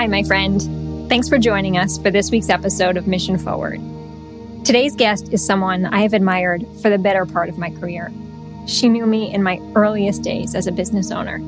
Hi, 0.00 0.06
my 0.06 0.22
friend. 0.22 0.62
Thanks 1.10 1.28
for 1.28 1.36
joining 1.36 1.76
us 1.76 1.98
for 1.98 2.10
this 2.10 2.30
week's 2.30 2.48
episode 2.48 2.96
of 2.96 3.06
Mission 3.06 3.36
Forward. 3.36 3.82
Today's 4.64 4.96
guest 4.96 5.30
is 5.30 5.44
someone 5.44 5.84
I 5.84 6.00
have 6.00 6.14
admired 6.14 6.66
for 6.80 6.88
the 6.88 6.96
better 6.96 7.26
part 7.26 7.50
of 7.50 7.58
my 7.58 7.68
career. 7.68 8.10
She 8.66 8.88
knew 8.88 9.04
me 9.04 9.30
in 9.30 9.42
my 9.42 9.60
earliest 9.74 10.22
days 10.22 10.54
as 10.54 10.66
a 10.66 10.72
business 10.72 11.10
owner. 11.10 11.38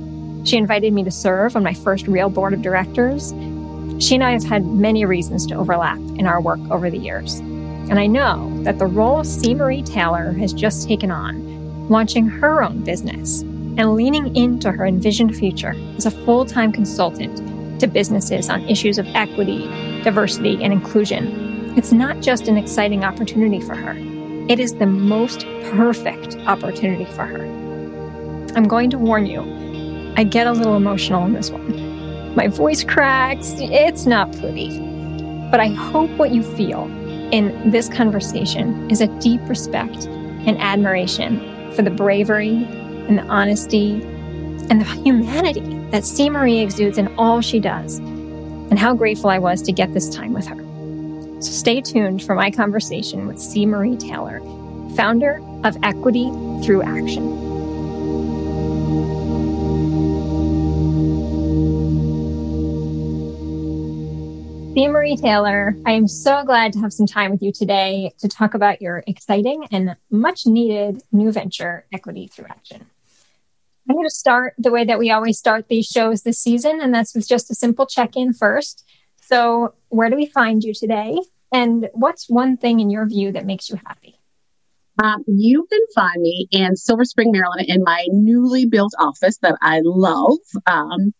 She 0.45 0.59
invited 0.59 0.93
me 0.93 1.03
to 1.03 1.11
serve 1.11 1.57
on 1.57 1.63
my 1.63 1.73
first 1.73 2.07
real 2.07 2.29
board 2.29 2.53
of 2.53 2.61
directors. 2.61 3.31
She 4.05 4.17
and 4.17 4.23
I 4.23 4.33
have 4.33 4.45
had 4.45 4.67
many 4.67 5.07
reasons 5.07 5.47
to 5.47 5.55
overlap 5.55 5.97
in 6.19 6.27
our 6.27 6.43
work 6.43 6.61
over 6.71 6.91
the 6.91 6.99
years. 6.99 7.39
And 7.39 7.99
I 7.99 8.07
know 8.07 8.53
that 8.65 8.79
the 8.79 8.85
role 8.85 9.25
C. 9.25 9.55
Marie 9.55 9.83
Taylor 9.83 10.33
has 10.33 10.53
just 10.53 10.87
taken 10.87 11.11
on, 11.11 11.89
launching 11.89 12.29
her 12.29 12.63
own 12.63 12.85
business 12.85 13.41
and 13.41 13.95
leaning 13.95 14.37
into 14.37 14.71
her 14.71 14.85
envisioned 14.85 15.35
future 15.35 15.75
as 15.97 16.05
a 16.05 16.11
full 16.11 16.45
time 16.45 16.71
consultant 16.71 17.41
to 17.83 17.89
businesses 17.89 18.49
on 18.49 18.63
issues 18.69 18.97
of 18.97 19.07
equity, 19.09 19.67
diversity, 20.05 20.63
and 20.63 20.73
inclusion. 20.73 21.77
It's 21.77 21.93
not 21.93 22.21
just 22.21 22.47
an 22.47 22.57
exciting 22.57 23.05
opportunity 23.05 23.61
for 23.61 23.75
her, 23.75 23.97
it 24.49 24.61
is 24.61 24.75
the 24.75 24.87
most 24.87 25.47
perfect 25.73 26.37
opportunity 26.47 27.05
for 27.05 27.27
her. 27.27 27.43
I'm 28.55 28.65
going 28.65 28.91
to 28.91 28.99
warn 28.99 29.27
you, 29.27 29.43
I 30.17 30.25
get 30.25 30.47
a 30.47 30.53
little 30.53 30.77
emotional 30.77 31.25
in 31.25 31.33
this 31.33 31.51
one. 31.51 32.35
My 32.37 32.49
voice 32.49 32.85
cracks, 32.85 33.55
it's 33.59 34.07
not 34.07 34.31
pretty. 34.39 34.79
But 35.51 35.61
I 35.61 35.69
hope 35.69 36.11
what 36.13 36.33
you 36.33 36.43
feel 36.43 36.85
in 37.33 37.71
this 37.71 37.89
conversation 37.89 38.91
is 38.91 39.01
a 39.01 39.07
deep 39.19 39.41
respect 39.49 40.07
and 40.07 40.57
admiration 40.59 41.73
for 41.73 41.83
the 41.83 41.91
bravery 41.91 42.65
and 43.09 43.19
the 43.19 43.23
honesty 43.25 44.01
and 44.71 44.81
the 44.81 44.85
humanity 44.85 45.79
that 45.91 46.05
C. 46.05 46.31
Marie 46.31 46.61
exudes 46.61 46.99
in 46.99 47.15
all 47.17 47.41
she 47.41 47.61
does, 47.61 47.99
and 47.99 48.79
how 48.79 48.95
grateful 48.95 49.31
I 49.31 49.39
was 49.39 49.63
to 49.63 49.73
get 49.73 49.93
this 49.93 50.09
time 50.09 50.33
with 50.33 50.47
her. 50.47 50.57
So 51.43 51.51
stay 51.51 51.81
tuned 51.81 52.23
for 52.23 52.35
my 52.35 52.51
conversation 52.51 53.27
with 53.27 53.39
C. 53.39 53.67
Marie 53.67 53.97
Taylor, 53.97 54.41
founder 54.97 55.43
of 55.65 55.77
Equity 55.83 56.31
Through 56.65 56.83
Action. 56.83 57.41
C. 64.75 64.89
Marie 64.89 65.17
Taylor, 65.17 65.77
I 65.85 65.93
am 65.93 66.09
so 66.09 66.45
glad 66.45 66.73
to 66.73 66.79
have 66.79 66.95
some 66.95 67.07
time 67.07 67.31
with 67.31 67.43
you 67.43 67.53
today 67.53 68.11
to 68.21 68.27
talk 68.27 68.55
about 68.55 68.81
your 68.81 69.05
exciting 69.07 69.67
and 69.71 69.97
much 70.11 70.47
needed 70.47 71.03
new 71.13 71.31
venture, 71.31 71.85
Equity 71.93 72.29
Through 72.29 72.47
Action. 72.47 72.87
I'm 73.93 73.97
going 73.97 74.09
to 74.09 74.15
start 74.15 74.55
the 74.57 74.71
way 74.71 74.87
that 74.87 74.99
we 74.99 75.11
always 75.11 75.39
start 75.39 75.69
these 75.69 75.85
shows 75.85 76.23
this 76.23 76.39
season, 76.39 76.81
and 76.81 76.95
that's 76.95 77.15
with 77.15 77.29
just 77.29 77.51
a 77.51 77.55
simple 77.55 77.85
check 77.85 78.17
in 78.17 78.33
first. 78.33 78.89
So, 79.21 79.75
where 79.91 80.09
do 80.09 80.17
we 80.17 80.25
find 80.25 80.65
you 80.65 80.73
today? 80.73 81.19
And 81.53 81.91
what's 81.93 82.27
one 82.31 82.57
thing 82.57 82.81
in 82.81 82.89
your 82.89 83.07
view 83.07 83.33
that 83.33 83.45
makes 83.45 83.69
you 83.69 83.79
happy? 83.85 84.19
Um, 85.05 85.25
you 85.27 85.67
can 85.71 85.81
find 85.95 86.23
me 86.23 86.49
in 86.51 86.75
Silver 86.75 87.05
Spring, 87.05 87.33
Maryland, 87.33 87.67
in 87.69 87.83
my 87.85 88.07
newly 88.13 88.65
built 88.65 88.95
office 88.99 89.37
that 89.43 89.59
I 89.61 89.83
love. 89.85 90.39
Um, 90.67 91.13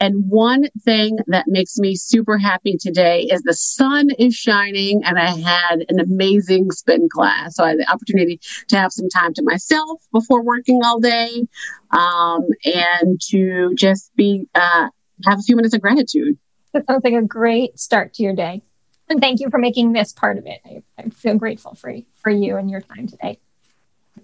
and 0.00 0.28
one 0.28 0.64
thing 0.84 1.18
that 1.28 1.46
makes 1.46 1.78
me 1.78 1.94
super 1.94 2.38
happy 2.38 2.76
today 2.78 3.22
is 3.22 3.42
the 3.42 3.54
sun 3.54 4.10
is 4.18 4.34
shining 4.34 5.02
and 5.04 5.18
I 5.18 5.30
had 5.30 5.84
an 5.88 6.00
amazing 6.00 6.70
spin 6.70 7.08
class. 7.12 7.56
So 7.56 7.64
I 7.64 7.70
had 7.70 7.78
the 7.78 7.90
opportunity 7.90 8.40
to 8.68 8.76
have 8.76 8.92
some 8.92 9.08
time 9.08 9.34
to 9.34 9.42
myself 9.42 10.02
before 10.12 10.42
working 10.42 10.80
all 10.84 11.00
day 11.00 11.46
um, 11.90 12.46
and 12.64 13.20
to 13.30 13.74
just 13.76 14.14
be, 14.16 14.46
uh, 14.54 14.88
have 15.24 15.38
a 15.38 15.42
few 15.42 15.56
minutes 15.56 15.74
of 15.74 15.80
gratitude. 15.80 16.38
That 16.72 16.86
sounds 16.86 17.04
like 17.04 17.14
a 17.14 17.22
great 17.22 17.78
start 17.78 18.14
to 18.14 18.22
your 18.22 18.34
day. 18.34 18.62
And 19.08 19.20
thank 19.20 19.40
you 19.40 19.48
for 19.50 19.58
making 19.58 19.92
this 19.92 20.12
part 20.12 20.38
of 20.38 20.46
it. 20.46 20.60
I, 20.64 20.82
I 20.98 21.08
feel 21.10 21.36
grateful 21.36 21.74
for, 21.74 21.94
for 22.16 22.30
you 22.30 22.56
and 22.56 22.70
your 22.70 22.80
time 22.80 23.06
today 23.06 23.38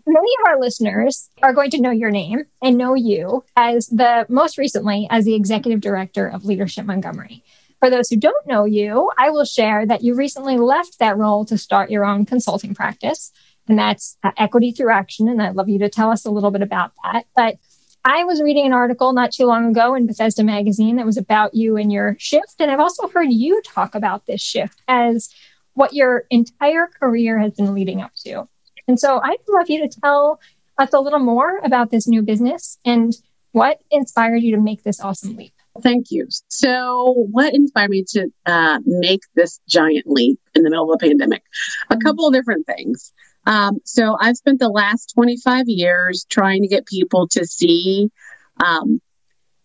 many 0.06 0.28
of 0.40 0.48
our 0.48 0.60
listeners 0.60 1.28
are 1.42 1.52
going 1.52 1.70
to 1.70 1.80
know 1.80 1.90
your 1.90 2.10
name 2.10 2.44
and 2.62 2.76
know 2.76 2.94
you 2.94 3.44
as 3.56 3.86
the 3.88 4.26
most 4.28 4.58
recently 4.58 5.06
as 5.10 5.24
the 5.24 5.34
executive 5.34 5.80
director 5.80 6.26
of 6.26 6.44
Leadership 6.44 6.84
Montgomery. 6.86 7.44
For 7.80 7.88
those 7.88 8.10
who 8.10 8.16
don't 8.16 8.46
know 8.46 8.64
you, 8.64 9.10
I 9.16 9.30
will 9.30 9.46
share 9.46 9.86
that 9.86 10.02
you 10.02 10.14
recently 10.14 10.58
left 10.58 10.98
that 10.98 11.16
role 11.16 11.44
to 11.46 11.56
start 11.56 11.90
your 11.90 12.04
own 12.04 12.26
consulting 12.26 12.74
practice, 12.74 13.32
and 13.68 13.78
that's 13.78 14.18
uh, 14.22 14.32
Equity 14.36 14.72
Through 14.72 14.92
Action. 14.92 15.28
And 15.28 15.40
I'd 15.40 15.56
love 15.56 15.68
you 15.68 15.78
to 15.78 15.88
tell 15.88 16.10
us 16.10 16.26
a 16.26 16.30
little 16.30 16.50
bit 16.50 16.62
about 16.62 16.92
that. 17.02 17.24
But 17.34 17.56
I 18.04 18.24
was 18.24 18.42
reading 18.42 18.66
an 18.66 18.72
article 18.72 19.12
not 19.12 19.32
too 19.32 19.46
long 19.46 19.70
ago 19.70 19.94
in 19.94 20.06
Bethesda 20.06 20.42
Magazine 20.42 20.96
that 20.96 21.06
was 21.06 21.18
about 21.18 21.54
you 21.54 21.76
and 21.76 21.92
your 21.92 22.16
shift. 22.18 22.56
And 22.58 22.70
I've 22.70 22.80
also 22.80 23.08
heard 23.08 23.30
you 23.30 23.60
talk 23.66 23.94
about 23.94 24.26
this 24.26 24.40
shift 24.40 24.80
as 24.88 25.28
what 25.74 25.92
your 25.92 26.24
entire 26.30 26.86
career 26.86 27.38
has 27.38 27.52
been 27.52 27.74
leading 27.74 28.00
up 28.00 28.12
to. 28.24 28.48
And 28.90 28.98
so 28.98 29.20
I'd 29.22 29.36
love 29.48 29.70
you 29.70 29.88
to 29.88 30.00
tell 30.00 30.40
us 30.76 30.92
a 30.92 30.98
little 30.98 31.20
more 31.20 31.58
about 31.62 31.92
this 31.92 32.08
new 32.08 32.22
business 32.22 32.76
and 32.84 33.12
what 33.52 33.78
inspired 33.92 34.42
you 34.42 34.56
to 34.56 34.60
make 34.60 34.82
this 34.82 35.00
awesome 35.00 35.36
leap. 35.36 35.52
Thank 35.80 36.10
you. 36.10 36.26
So, 36.48 37.28
what 37.30 37.54
inspired 37.54 37.90
me 37.90 38.04
to 38.08 38.26
uh, 38.46 38.80
make 38.84 39.20
this 39.36 39.60
giant 39.68 40.08
leap 40.08 40.40
in 40.56 40.64
the 40.64 40.70
middle 40.70 40.92
of 40.92 40.98
a 41.00 41.06
pandemic? 41.06 41.44
A 41.88 41.94
mm-hmm. 41.94 42.00
couple 42.00 42.26
of 42.26 42.34
different 42.34 42.66
things. 42.66 43.12
Um, 43.46 43.78
so, 43.84 44.16
I've 44.20 44.36
spent 44.36 44.58
the 44.58 44.68
last 44.68 45.12
25 45.14 45.68
years 45.68 46.26
trying 46.28 46.62
to 46.62 46.68
get 46.68 46.84
people 46.84 47.28
to 47.28 47.46
see 47.46 48.10
um, 48.58 49.00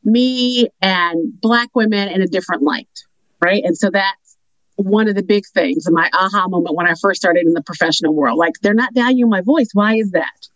me 0.03 0.69
and 0.84 1.42
Black 1.42 1.69
women 1.74 2.09
in 2.09 2.22
a 2.22 2.28
different 2.28 2.62
light, 2.62 3.00
right? 3.44 3.63
And 3.63 3.75
so 3.75 3.90
that 3.90 4.18
one 4.75 5.08
of 5.08 5.16
the 5.16 5.24
big 5.24 5.46
things, 5.53 5.90
my 5.90 6.09
aha 6.13 6.47
moment 6.47 6.75
when 6.75 6.88
I 6.88 6.94
first 6.96 7.22
started 7.22 7.46
in 7.46 7.53
the 7.53 7.63
professional 7.63 8.13
world. 8.13 8.38
Like, 8.38 8.53
they're 8.62 8.74
not 8.74 8.94
valuing 8.94 9.30
my 9.30 9.41
voice. 9.41 9.69
Why 9.74 9.96
is 9.96 10.12
that? 10.12 10.50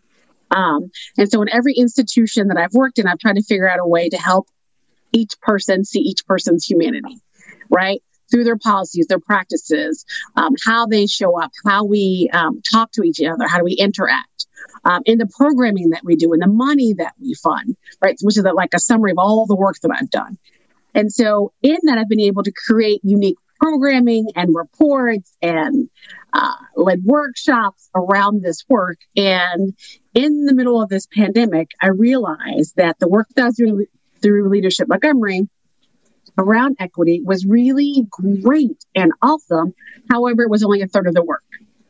Um, 0.52 0.92
and 1.18 1.30
so, 1.30 1.42
in 1.42 1.50
every 1.50 1.74
institution 1.74 2.48
that 2.48 2.58
I've 2.58 2.74
worked 2.74 3.00
in, 3.00 3.08
I've 3.08 3.20
tried 3.20 3.36
to 3.36 3.44
figure 3.44 3.70
out 3.70 3.80
a 3.80 3.88
way 3.88 4.10
to 4.10 4.18
help 4.18 4.48
each 5.12 5.40
person 5.42 5.86
see 5.86 6.00
each 6.00 6.26
person's 6.26 6.66
humanity, 6.66 7.20
right? 7.70 8.02
Through 8.32 8.44
their 8.44 8.58
policies, 8.58 9.08
their 9.08 9.20
practices, 9.20 10.06
um, 10.36 10.54
how 10.66 10.86
they 10.86 11.08
show 11.08 11.40
up, 11.40 11.52
how 11.66 11.86
we 11.86 12.30
um, 12.34 12.62
talk 12.72 12.92
to 12.94 13.04
each 13.04 13.22
other, 13.22 13.48
how 13.48 13.58
do 13.58 13.64
we 13.64 13.74
interact. 13.74 14.46
Um, 14.86 15.02
in 15.06 15.18
the 15.18 15.28
programming 15.28 15.90
that 15.90 16.04
we 16.04 16.16
do, 16.16 16.34
and 16.34 16.42
the 16.42 16.48
money 16.48 16.94
that 16.94 17.14
we 17.20 17.34
fund, 17.34 17.76
right? 18.02 18.18
Which 18.22 18.38
is 18.38 18.44
like 18.44 18.74
a 18.74 18.80
summary 18.80 19.12
of 19.12 19.18
all 19.18 19.46
the 19.46 19.56
work 19.56 19.76
that 19.82 19.92
I've 19.92 20.10
done. 20.10 20.38
And 20.94 21.12
so, 21.12 21.54
in 21.62 21.78
that, 21.84 21.98
I've 21.98 22.10
been 22.10 22.20
able 22.20 22.44
to 22.44 22.52
create 22.52 23.02
unique 23.04 23.38
programming 23.60 24.28
and 24.36 24.56
reports 24.56 25.36
and 25.42 25.90
uh, 26.34 26.54
led 26.76 27.04
workshops 27.04 27.90
around 27.96 28.42
this 28.42 28.64
work. 28.70 29.00
And 29.16 29.74
in 30.14 30.46
the 30.46 30.54
middle 30.54 30.82
of 30.82 30.90
this 30.90 31.08
pandemic, 31.08 31.72
I 31.82 31.88
realized 31.88 32.76
that 32.78 33.00
the 33.00 33.08
work 33.08 33.28
that 33.36 33.44
I 33.44 33.46
was 33.48 33.56
doing 33.56 33.86
through 34.22 34.50
Leadership 34.50 34.88
Montgomery 34.88 35.48
around 36.38 36.78
equity 36.80 37.22
was 37.24 37.46
really 37.46 38.08
great 38.42 38.86
and 38.96 39.12
awesome. 39.22 39.74
However, 40.10 40.44
it 40.44 40.50
was 40.50 40.64
only 40.64 40.82
a 40.82 40.88
third 40.88 41.08
of 41.08 41.14
the 41.14 41.24
work 41.24 41.44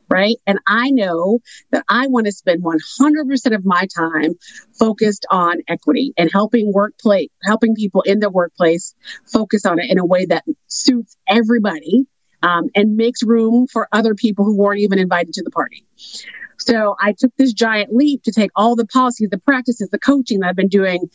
right? 0.09 0.35
And 0.47 0.59
I 0.67 0.89
know 0.91 1.39
that 1.71 1.85
I 1.89 2.07
want 2.07 2.25
to 2.25 2.31
spend 2.31 2.63
100% 2.63 3.55
of 3.55 3.65
my 3.65 3.87
time 3.95 4.33
focused 4.77 5.25
on 5.29 5.57
equity 5.67 6.13
and 6.17 6.29
helping 6.31 6.73
workplace, 6.73 7.29
helping 7.43 7.75
people 7.75 8.01
in 8.01 8.19
the 8.19 8.29
workplace 8.29 8.95
focus 9.25 9.65
on 9.65 9.79
it 9.79 9.89
in 9.89 9.99
a 9.99 10.05
way 10.05 10.25
that 10.25 10.43
suits 10.67 11.15
everybody 11.27 12.05
um, 12.41 12.69
and 12.75 12.95
makes 12.95 13.23
room 13.23 13.67
for 13.67 13.87
other 13.91 14.15
people 14.15 14.45
who 14.45 14.57
weren't 14.57 14.79
even 14.79 14.99
invited 14.99 15.33
to 15.33 15.43
the 15.43 15.51
party. 15.51 15.85
So 16.57 16.95
I 16.99 17.13
took 17.17 17.31
this 17.37 17.53
giant 17.53 17.95
leap 17.95 18.23
to 18.23 18.31
take 18.31 18.51
all 18.55 18.75
the 18.75 18.85
policies, 18.85 19.29
the 19.29 19.39
practices, 19.39 19.89
the 19.89 19.99
coaching 19.99 20.39
that 20.39 20.49
I've 20.49 20.55
been 20.55 20.67
doing, 20.67 21.09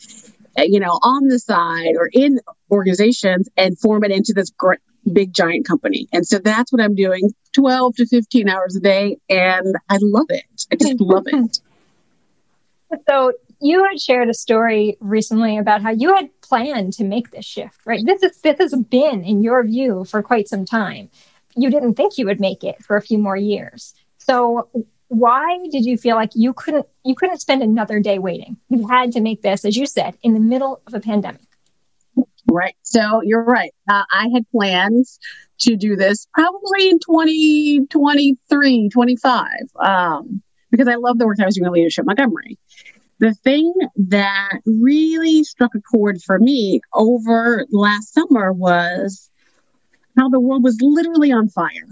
uh, 0.57 0.63
you 0.63 0.79
know, 0.79 0.99
on 1.03 1.27
the 1.27 1.39
side 1.39 1.95
or 1.97 2.09
in 2.11 2.39
organizations 2.71 3.47
and 3.55 3.79
form 3.79 4.03
it 4.03 4.11
into 4.11 4.33
this 4.33 4.49
great, 4.49 4.79
big 5.11 5.33
giant 5.33 5.67
company. 5.67 6.07
And 6.11 6.25
so 6.25 6.39
that's 6.39 6.71
what 6.71 6.81
I'm 6.81 6.95
doing 6.95 7.33
12 7.53 7.95
to 7.97 8.05
15 8.05 8.49
hours 8.49 8.75
a 8.75 8.79
day. 8.79 9.17
And 9.29 9.75
I 9.89 9.97
love 10.01 10.27
it. 10.29 10.43
I 10.71 10.75
just 10.75 10.99
love 10.99 11.23
it. 11.27 11.59
So 13.09 13.33
you 13.61 13.83
had 13.83 13.99
shared 13.99 14.29
a 14.29 14.33
story 14.33 14.97
recently 14.99 15.57
about 15.57 15.81
how 15.81 15.91
you 15.91 16.13
had 16.15 16.29
planned 16.41 16.93
to 16.93 17.03
make 17.03 17.31
this 17.31 17.45
shift, 17.45 17.79
right? 17.85 18.05
This 18.05 18.23
is 18.23 18.39
this 18.41 18.57
has 18.59 18.75
been 18.75 19.23
in 19.23 19.41
your 19.41 19.63
view 19.63 20.05
for 20.05 20.21
quite 20.21 20.47
some 20.47 20.65
time. 20.65 21.09
You 21.55 21.69
didn't 21.69 21.95
think 21.95 22.17
you 22.17 22.25
would 22.25 22.39
make 22.39 22.63
it 22.63 22.83
for 22.83 22.97
a 22.97 23.01
few 23.01 23.17
more 23.17 23.37
years. 23.37 23.93
So 24.17 24.69
why 25.07 25.59
did 25.71 25.85
you 25.85 25.97
feel 25.97 26.15
like 26.15 26.31
you 26.35 26.53
couldn't 26.53 26.87
you 27.03 27.15
couldn't 27.15 27.39
spend 27.39 27.61
another 27.61 27.99
day 27.99 28.19
waiting? 28.19 28.57
You 28.69 28.87
had 28.87 29.11
to 29.13 29.21
make 29.21 29.41
this, 29.41 29.65
as 29.65 29.77
you 29.77 29.85
said, 29.85 30.17
in 30.21 30.33
the 30.33 30.39
middle 30.39 30.81
of 30.87 30.93
a 30.93 30.99
pandemic. 30.99 31.44
Right. 32.51 32.75
So 32.83 33.21
you're 33.23 33.43
right. 33.43 33.73
Uh, 33.89 34.03
I 34.11 34.29
had 34.33 34.49
plans 34.51 35.19
to 35.59 35.75
do 35.75 35.95
this 35.95 36.27
probably 36.33 36.89
in 36.89 36.99
2023, 36.99 38.89
25, 38.89 39.47
um, 39.79 40.41
because 40.71 40.87
I 40.87 40.95
love 40.95 41.17
the 41.17 41.25
work 41.25 41.39
I 41.39 41.45
was 41.45 41.55
doing 41.55 41.67
in 41.67 41.73
Leadership 41.73 42.05
Montgomery. 42.05 42.57
the 43.19 43.33
thing 43.33 43.73
that 43.95 44.59
really 44.65 45.43
struck 45.43 45.73
a 45.75 45.81
chord 45.81 46.21
for 46.21 46.37
me 46.39 46.81
over 46.93 47.65
last 47.71 48.13
summer 48.13 48.51
was 48.51 49.29
how 50.17 50.29
the 50.29 50.39
world 50.39 50.63
was 50.63 50.77
literally 50.81 51.31
on 51.31 51.49
fire, 51.49 51.87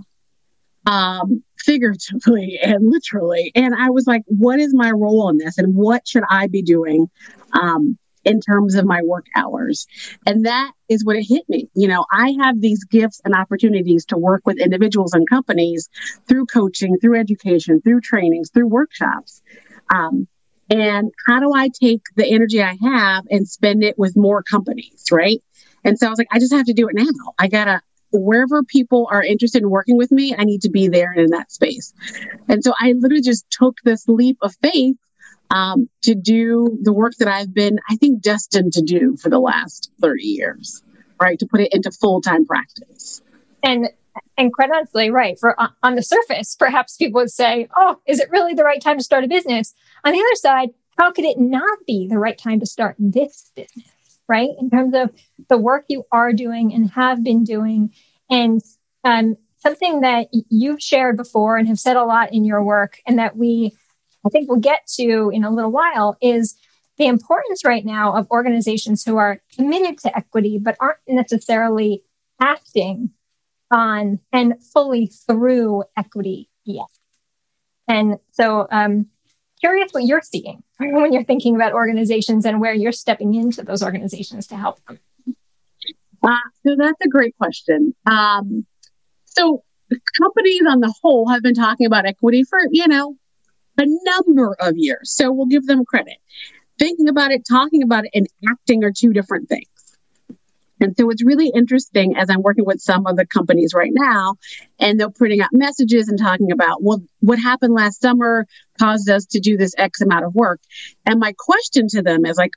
um, 0.86 1.44
figuratively 1.58 2.60
and 2.64 2.90
literally. 2.90 3.52
And 3.56 3.74
I 3.76 3.90
was 3.90 4.08
like, 4.08 4.24
what 4.28 4.60
is 4.60 4.74
my 4.74 4.92
role 4.92 5.30
in 5.30 5.38
this? 5.38 5.58
And 5.58 5.76
what 5.76 6.08
should 6.08 6.24
I 6.30 6.48
be 6.48 6.62
doing? 6.62 7.10
Um, 7.54 7.98
in 8.26 8.40
terms 8.40 8.76
of 8.76 8.86
my 8.86 9.02
work 9.04 9.26
hours. 9.36 9.88
And 10.26 10.46
that 10.46 10.72
is 10.90 11.04
what 11.04 11.16
it 11.16 11.24
hit 11.24 11.48
me. 11.50 11.70
You 11.74 11.88
know, 11.88 12.06
I 12.12 12.36
have 12.42 12.60
these 12.60 12.84
gifts 12.86 13.22
and 13.26 13.34
opportunities 13.34 14.06
to 14.06 14.18
work 14.18 14.44
with 14.46 14.60
individuals 14.60 15.14
and 15.14 15.28
companies 15.30 15.90
through 16.28 16.46
coaching, 16.46 16.98
through 17.00 17.20
education, 17.20 17.82
through 17.82 18.02
trainings, 18.02 18.50
through 18.52 18.68
workshops. 18.68 19.42
Um, 19.94 20.28
and 20.70 21.12
how 21.28 21.40
do 21.40 21.54
I 21.54 21.70
take 21.70 22.02
the 22.16 22.26
energy 22.26 22.62
I 22.62 22.78
have 22.82 23.26
and 23.30 23.48
spend 23.48 23.84
it 23.84 23.98
with 23.98 24.16
more 24.16 24.42
companies, 24.42 25.06
right? 25.12 25.44
And 25.84 26.00
so 26.00 26.08
I 26.08 26.10
was 26.10 26.18
like, 26.18 26.30
I 26.32 26.40
just 26.40 26.54
have 26.54 26.66
to 26.68 26.74
do 26.74 26.88
it 26.88 26.96
now. 26.96 27.34
I 27.38 27.48
gotta, 27.48 27.82
wherever 28.12 28.64
people 28.64 29.08
are 29.12 29.22
interested 29.24 29.62
in 29.62 29.70
working 29.70 29.98
with 29.98 30.12
me, 30.12 30.34
I 30.38 30.46
need 30.46 30.62
to 30.62 30.70
be 30.70 30.88
there 30.88 31.12
in 31.12 31.32
that 31.32 31.52
space. 31.52 31.94
And 32.48 32.64
so 32.64 32.74
I 32.80 32.94
literally 32.94 33.22
just 33.22 33.50
took 33.50 33.78
this 33.84 34.08
leap 34.08 34.38
of 34.42 34.56
faith 34.62 34.96
um, 35.54 35.88
to 36.02 36.16
do 36.16 36.80
the 36.82 36.92
work 36.92 37.14
that 37.20 37.28
I've 37.28 37.54
been, 37.54 37.78
I 37.90 37.96
think, 37.96 38.22
destined 38.22 38.74
to 38.74 38.82
do 38.82 39.16
for 39.22 39.30
the 39.30 39.40
last 39.40 39.92
30 40.02 40.24
years, 40.24 40.82
right? 41.22 41.38
To 41.38 41.46
put 41.46 41.62
it 41.62 41.70
into 41.72 41.92
full 41.92 42.22
time 42.22 42.46
practice. 42.46 43.22
And 43.62 43.90
and 44.38 44.52
right, 44.58 45.40
for 45.40 45.60
uh, 45.60 45.70
on 45.82 45.96
the 45.96 46.04
surface, 46.04 46.56
perhaps 46.56 46.98
people 46.98 47.22
would 47.22 47.32
say, 47.32 47.68
"Oh, 47.78 48.00
is 48.08 48.20
it 48.20 48.30
really 48.32 48.54
the 48.54 48.64
right 48.64 48.82
time 48.82 48.98
to 48.98 49.04
start 49.04 49.24
a 49.24 49.28
business?" 49.28 49.74
On 50.04 50.12
the 50.12 50.20
other 50.20 50.36
side, 50.36 50.70
how 51.00 51.12
could 51.12 51.26
it 51.26 51.40
not 51.40 51.80
be 51.88 52.08
the 52.08 52.20
right 52.20 52.38
time 52.38 52.60
to 52.60 52.66
start 52.66 52.96
this 53.00 53.52
business, 53.56 54.20
right? 54.28 54.50
In 54.60 54.70
terms 54.70 54.94
of 54.96 55.12
the 55.50 55.58
work 55.58 55.86
you 55.88 56.04
are 56.12 56.34
doing 56.34 56.74
and 56.74 56.92
have 56.92 57.24
been 57.24 57.44
doing, 57.44 57.94
and 58.30 58.62
um, 59.04 59.38
something 59.58 60.02
that 60.02 60.28
you've 60.50 60.82
shared 60.82 61.16
before 61.16 61.58
and 61.58 61.68
have 61.68 61.80
said 61.80 61.96
a 61.96 62.04
lot 62.04 62.34
in 62.34 62.44
your 62.44 62.64
work, 62.64 63.00
and 63.08 63.18
that 63.18 63.38
we 63.38 63.76
I 64.26 64.30
think 64.30 64.50
we'll 64.50 64.60
get 64.60 64.88
to 64.96 65.30
in 65.34 65.44
a 65.44 65.52
little 65.52 65.72
while 65.72 66.18
is 66.22 66.56
the 66.98 67.08
importance 67.08 67.66
right 67.66 67.86
now 67.86 68.16
of 68.16 68.30
organizations 68.30 69.04
who 69.04 69.18
are 69.18 69.42
committed 69.56 69.98
to 70.00 70.16
equity 70.16 70.60
but 70.60 70.78
aren't 70.80 71.00
necessarily 71.08 72.04
acting 72.42 73.12
on 73.72 74.20
and 74.32 74.56
fully 74.72 75.08
through 75.08 75.84
equity 75.98 76.50
yet. 76.64 76.86
And 77.88 78.20
so, 78.32 78.68
um, 78.72 79.08
curious 79.60 79.92
what 79.92 80.04
you're 80.04 80.22
seeing 80.22 80.64
when 80.80 81.14
you're 81.14 81.24
thinking 81.24 81.56
about 81.56 81.74
organizations 81.74 82.46
and 82.46 82.62
where 82.62 82.74
you're 82.74 82.92
stepping 82.92 83.34
into 83.34 83.64
those 83.64 83.84
organizations 83.84 84.48
to 84.48 84.56
help 84.56 84.80
them. 84.86 85.00
Uh, 86.26 86.38
so 86.66 86.76
that's 86.78 87.02
a 87.04 87.10
great 87.10 87.36
question. 87.38 87.94
Um, 88.06 88.66
so 89.26 89.64
companies 90.22 90.62
on 90.70 90.80
the 90.80 90.94
whole 91.02 91.28
have 91.28 91.44
been 91.44 91.54
talking 91.54 91.86
about 91.86 92.06
equity 92.06 92.44
for 92.44 92.60
you 92.72 92.88
know 92.88 93.18
a 93.78 93.86
number 93.86 94.56
of 94.60 94.74
years. 94.78 95.16
So 95.16 95.32
we'll 95.32 95.48
give 95.48 95.66
them 95.66 95.86
credit. 95.86 96.18
Thinking 96.80 97.08
about 97.08 97.32
it, 97.32 97.44
talking 97.50 97.84
about 97.84 98.06
it, 98.06 98.12
and 98.14 98.28
acting 98.50 98.84
are 98.84 98.92
two 98.92 99.14
different 99.14 99.50
things. 99.50 99.68
And 100.84 100.96
so 100.98 101.10
it's 101.12 101.24
really 101.24 101.50
interesting 101.54 102.18
as 102.18 102.30
I'm 102.30 102.42
working 102.42 102.66
with 102.66 102.82
some 102.82 103.08
of 103.08 103.16
the 103.16 103.26
companies 103.26 103.74
right 103.74 103.92
now, 103.94 104.36
and 104.80 105.00
they're 105.00 105.10
putting 105.10 105.40
out 105.40 105.50
messages 105.54 106.10
and 106.10 106.20
talking 106.20 106.52
about, 106.52 106.84
well, 106.84 107.02
what 107.22 107.40
happened 107.40 107.74
last 107.74 108.02
summer 108.02 108.46
caused 108.78 109.10
us 109.10 109.26
to 109.28 109.40
do 109.40 109.56
this 109.56 109.74
X 109.78 110.02
amount 110.02 110.26
of 110.26 110.36
work. 110.36 110.60
And 111.06 111.22
my 111.22 111.34
question 111.38 111.88
to 111.90 112.02
them 112.02 112.26
is 112.26 112.38
like, 112.38 112.52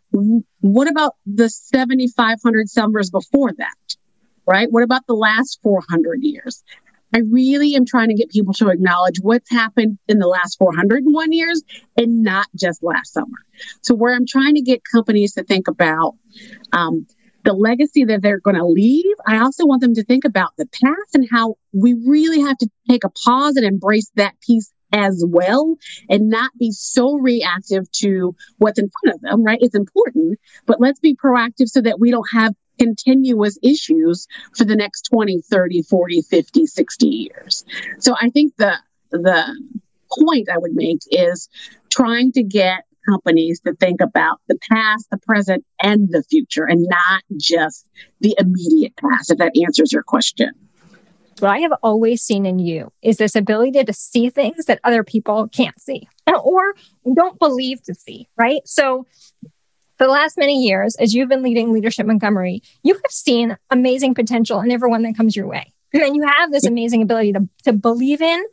what 0.61 0.91
about 0.91 1.15
the 1.25 1.49
7,500 1.49 2.69
summers 2.69 3.11
before 3.11 3.53
that? 3.59 3.97
Right? 4.45 4.69
What 4.71 4.83
about 4.83 5.07
the 5.07 5.15
last 5.15 5.61
400 5.63 6.23
years? 6.23 6.65
I 7.15 7.21
really 7.31 7.75
am 7.75 7.87
trying 7.87 8.09
to 8.09 8.15
get 8.15 8.31
people 8.31 8.53
to 8.55 8.69
acknowledge 8.69 9.17
what's 9.21 9.51
happened 9.51 9.99
in 10.09 10.19
the 10.19 10.27
last 10.27 10.59
401 10.59 11.33
years 11.33 11.63
and 11.97 12.23
not 12.23 12.47
just 12.55 12.83
last 12.83 13.13
summer. 13.13 13.39
So, 13.83 13.95
where 13.95 14.15
I'm 14.15 14.27
trying 14.27 14.55
to 14.55 14.63
get 14.63 14.81
companies 14.93 15.35
to 15.35 15.45
think 15.45 15.69
about 15.69 16.15
um, 16.73 17.07
the 17.45 17.53
legacy 17.53 18.05
that 18.05 18.23
they're 18.23 18.41
going 18.41 18.57
to 18.57 18.67
leave, 18.67 19.15
I 19.27 19.39
also 19.39 19.67
want 19.67 19.81
them 19.81 19.95
to 19.95 20.05
think 20.05 20.25
about 20.25 20.51
the 20.59 20.67
past 20.67 21.15
and 21.15 21.27
how 21.31 21.55
we 21.73 21.95
really 22.07 22.41
have 22.41 22.59
to 22.59 22.69
take 22.91 23.05
a 23.05 23.11
pause 23.25 23.57
and 23.57 23.65
embrace 23.65 24.11
that 24.17 24.35
piece 24.41 24.73
as 24.93 25.25
well 25.27 25.77
and 26.09 26.29
not 26.29 26.51
be 26.59 26.71
so 26.73 27.15
reactive 27.15 27.91
to 27.91 28.35
what's 28.59 28.79
in 28.79 28.91
front 28.91 29.15
of 29.17 29.21
them, 29.21 29.45
right? 29.45 29.59
It's 29.61 29.75
important, 29.75 30.39
but 30.67 30.81
let's 30.81 31.01
be 31.01 31.15
proactive 31.15 31.67
so 31.67 31.81
that 31.83 32.01
we 32.01 32.11
don't 32.11 32.29
have 32.33 32.55
continuous 32.79 33.59
issues 33.63 34.27
for 34.57 34.65
the 34.65 34.77
next 34.77 35.09
20, 35.11 35.43
30, 35.43 35.83
40, 35.83 36.23
50, 36.23 36.67
60 36.67 37.07
years. 37.07 37.65
So 37.99 38.15
I 38.21 38.31
think 38.31 38.57
the 38.57 38.75
the 39.11 39.45
point 40.11 40.49
I 40.53 40.59
would 40.59 40.75
make 40.75 41.01
is 41.11 41.49
trying 41.91 42.33
to 42.33 42.43
get 42.43 42.85
companies 43.09 43.61
to 43.61 43.73
think 43.75 44.01
about 44.01 44.41
the 44.49 44.59
past, 44.71 45.07
the 45.11 45.19
present, 45.19 45.65
and 45.83 46.09
the 46.11 46.25
future, 46.25 46.65
and 46.65 46.87
not 46.89 47.23
just 47.39 47.87
the 48.21 48.35
immediate 48.39 48.97
past, 48.97 49.31
if 49.31 49.39
that 49.39 49.53
answers 49.65 49.93
your 49.93 50.03
question. 50.03 50.51
What 51.39 51.51
I 51.51 51.59
have 51.59 51.73
always 51.83 52.23
seen 52.23 52.47
in 52.47 52.59
you 52.59 52.93
is 53.03 53.19
this 53.19 53.37
ability 53.37 53.85
to 53.85 53.93
see 53.93 54.31
things 54.31 54.65
that 54.67 54.81
other 54.85 55.05
people 55.05 55.49
can't 55.49 55.79
see 55.79 56.09
or 56.27 56.75
don't 57.15 57.39
believe 57.39 57.83
to 57.83 57.95
see, 57.95 58.27
right? 58.39 58.63
So 58.65 59.07
for 59.99 60.05
the 60.05 60.13
last 60.13 60.37
many 60.37 60.63
years, 60.63 60.97
as 60.97 61.15
you've 61.15 61.29
been 61.29 61.43
leading 61.43 61.73
Leadership 61.73 62.07
Montgomery, 62.07 62.63
you 62.83 62.95
have 62.95 63.11
seen 63.11 63.57
amazing 63.71 64.15
potential 64.15 64.61
in 64.61 64.71
everyone 64.71 65.03
that 65.03 65.17
comes 65.17 65.35
your 65.35 65.47
way. 65.47 65.73
And 65.93 66.15
you 66.15 66.27
have 66.27 66.53
this 66.53 66.67
amazing 66.67 67.03
ability 67.03 67.33
to, 67.33 67.49
to 67.65 67.73
believe 67.73 68.21
in, 68.21 68.45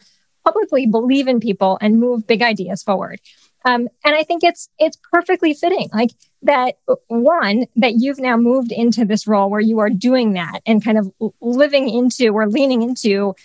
publicly 0.45 0.85
believe 0.85 1.27
in 1.27 1.39
people 1.39 1.77
and 1.81 1.99
move 1.99 2.25
big 2.25 2.41
ideas 2.41 2.83
forward. 2.83 3.19
Um, 3.65 3.87
and 4.03 4.15
I 4.15 4.23
think 4.23 4.43
it's 4.43 4.69
it's 4.77 4.97
perfectly 5.11 5.53
fitting, 5.53 5.89
like 5.93 6.11
that 6.41 6.75
one 7.07 7.65
that 7.77 7.93
you've 7.95 8.19
now 8.19 8.35
moved 8.35 8.71
into 8.71 9.05
this 9.05 9.25
role 9.25 9.49
where 9.49 9.61
you 9.61 9.79
are 9.79 9.89
doing 9.89 10.33
that 10.33 10.59
and 10.65 10.83
kind 10.83 10.97
of 10.97 11.11
living 11.41 11.89
into 11.89 12.29
or 12.29 12.47
leaning 12.47 12.81
into 12.81 13.35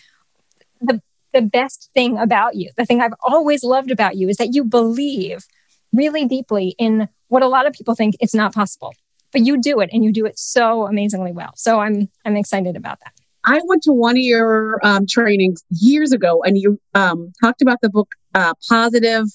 the 0.80 1.00
the 1.32 1.42
best 1.42 1.90
thing 1.94 2.18
about 2.18 2.56
you. 2.56 2.70
The 2.76 2.84
thing 2.84 3.00
I've 3.00 3.14
always 3.20 3.62
loved 3.62 3.90
about 3.90 4.16
you 4.16 4.28
is 4.28 4.38
that 4.38 4.54
you 4.54 4.64
believe 4.64 5.46
really 5.92 6.26
deeply 6.26 6.74
in 6.78 7.08
what 7.28 7.42
a 7.42 7.48
lot 7.48 7.66
of 7.66 7.72
people 7.72 7.94
think 7.94 8.16
it's 8.20 8.34
not 8.34 8.54
possible. 8.54 8.94
But 9.32 9.42
you 9.42 9.60
do 9.60 9.80
it 9.80 9.90
and 9.92 10.02
you 10.02 10.12
do 10.12 10.24
it 10.24 10.38
so 10.38 10.86
amazingly 10.86 11.32
well. 11.32 11.52
So 11.54 11.80
I'm 11.80 12.08
I'm 12.24 12.36
excited 12.36 12.76
about 12.76 12.98
that. 13.00 13.12
I 13.44 13.60
went 13.66 13.82
to 13.84 13.92
one 13.92 14.16
of 14.16 14.22
your 14.22 14.78
um, 14.82 15.06
trainings 15.06 15.62
years 15.70 16.12
ago, 16.12 16.42
and 16.42 16.58
you 16.58 16.80
um, 16.94 17.32
talked 17.40 17.62
about 17.62 17.80
the 17.82 17.90
book 17.90 18.08
uh, 18.34 18.54
"Positive," 18.68 19.26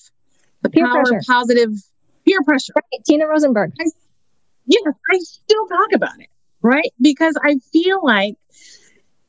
the 0.61 0.69
peer 0.69 0.85
power 0.85 1.03
pressure. 1.03 1.17
of 1.17 1.25
positive 1.27 1.71
peer 2.25 2.41
pressure. 2.43 2.73
Right. 2.75 3.03
Tina 3.05 3.27
Rosenberg. 3.27 3.73
I, 3.79 3.85
yes, 4.65 4.83
I 5.11 5.17
still 5.19 5.67
talk 5.67 5.93
about 5.93 6.19
it, 6.19 6.29
right? 6.61 6.91
Because 7.01 7.35
I 7.43 7.57
feel 7.71 8.03
like 8.03 8.35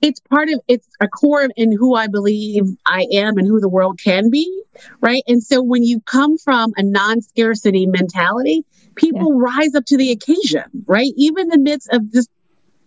it's 0.04 0.20
part 0.20 0.50
of 0.50 0.60
it's 0.68 0.86
a 1.00 1.08
core 1.08 1.48
in 1.56 1.72
who 1.72 1.94
I 1.94 2.08
believe 2.08 2.64
I 2.84 3.06
am 3.10 3.38
and 3.38 3.48
who 3.48 3.58
the 3.58 3.70
world 3.70 3.98
can 4.04 4.28
be, 4.28 4.62
right? 5.00 5.22
And 5.26 5.42
so 5.42 5.62
when 5.62 5.82
you 5.82 5.98
come 6.00 6.36
from 6.36 6.74
a 6.76 6.82
non-scarcity 6.82 7.86
mentality, 7.86 8.66
people 8.96 9.32
yeah. 9.32 9.54
rise 9.56 9.74
up 9.74 9.86
to 9.86 9.96
the 9.96 10.10
occasion, 10.10 10.64
right? 10.86 11.10
Even 11.16 11.44
in 11.44 11.48
the 11.48 11.58
midst 11.58 11.88
of 11.90 12.12
this 12.12 12.28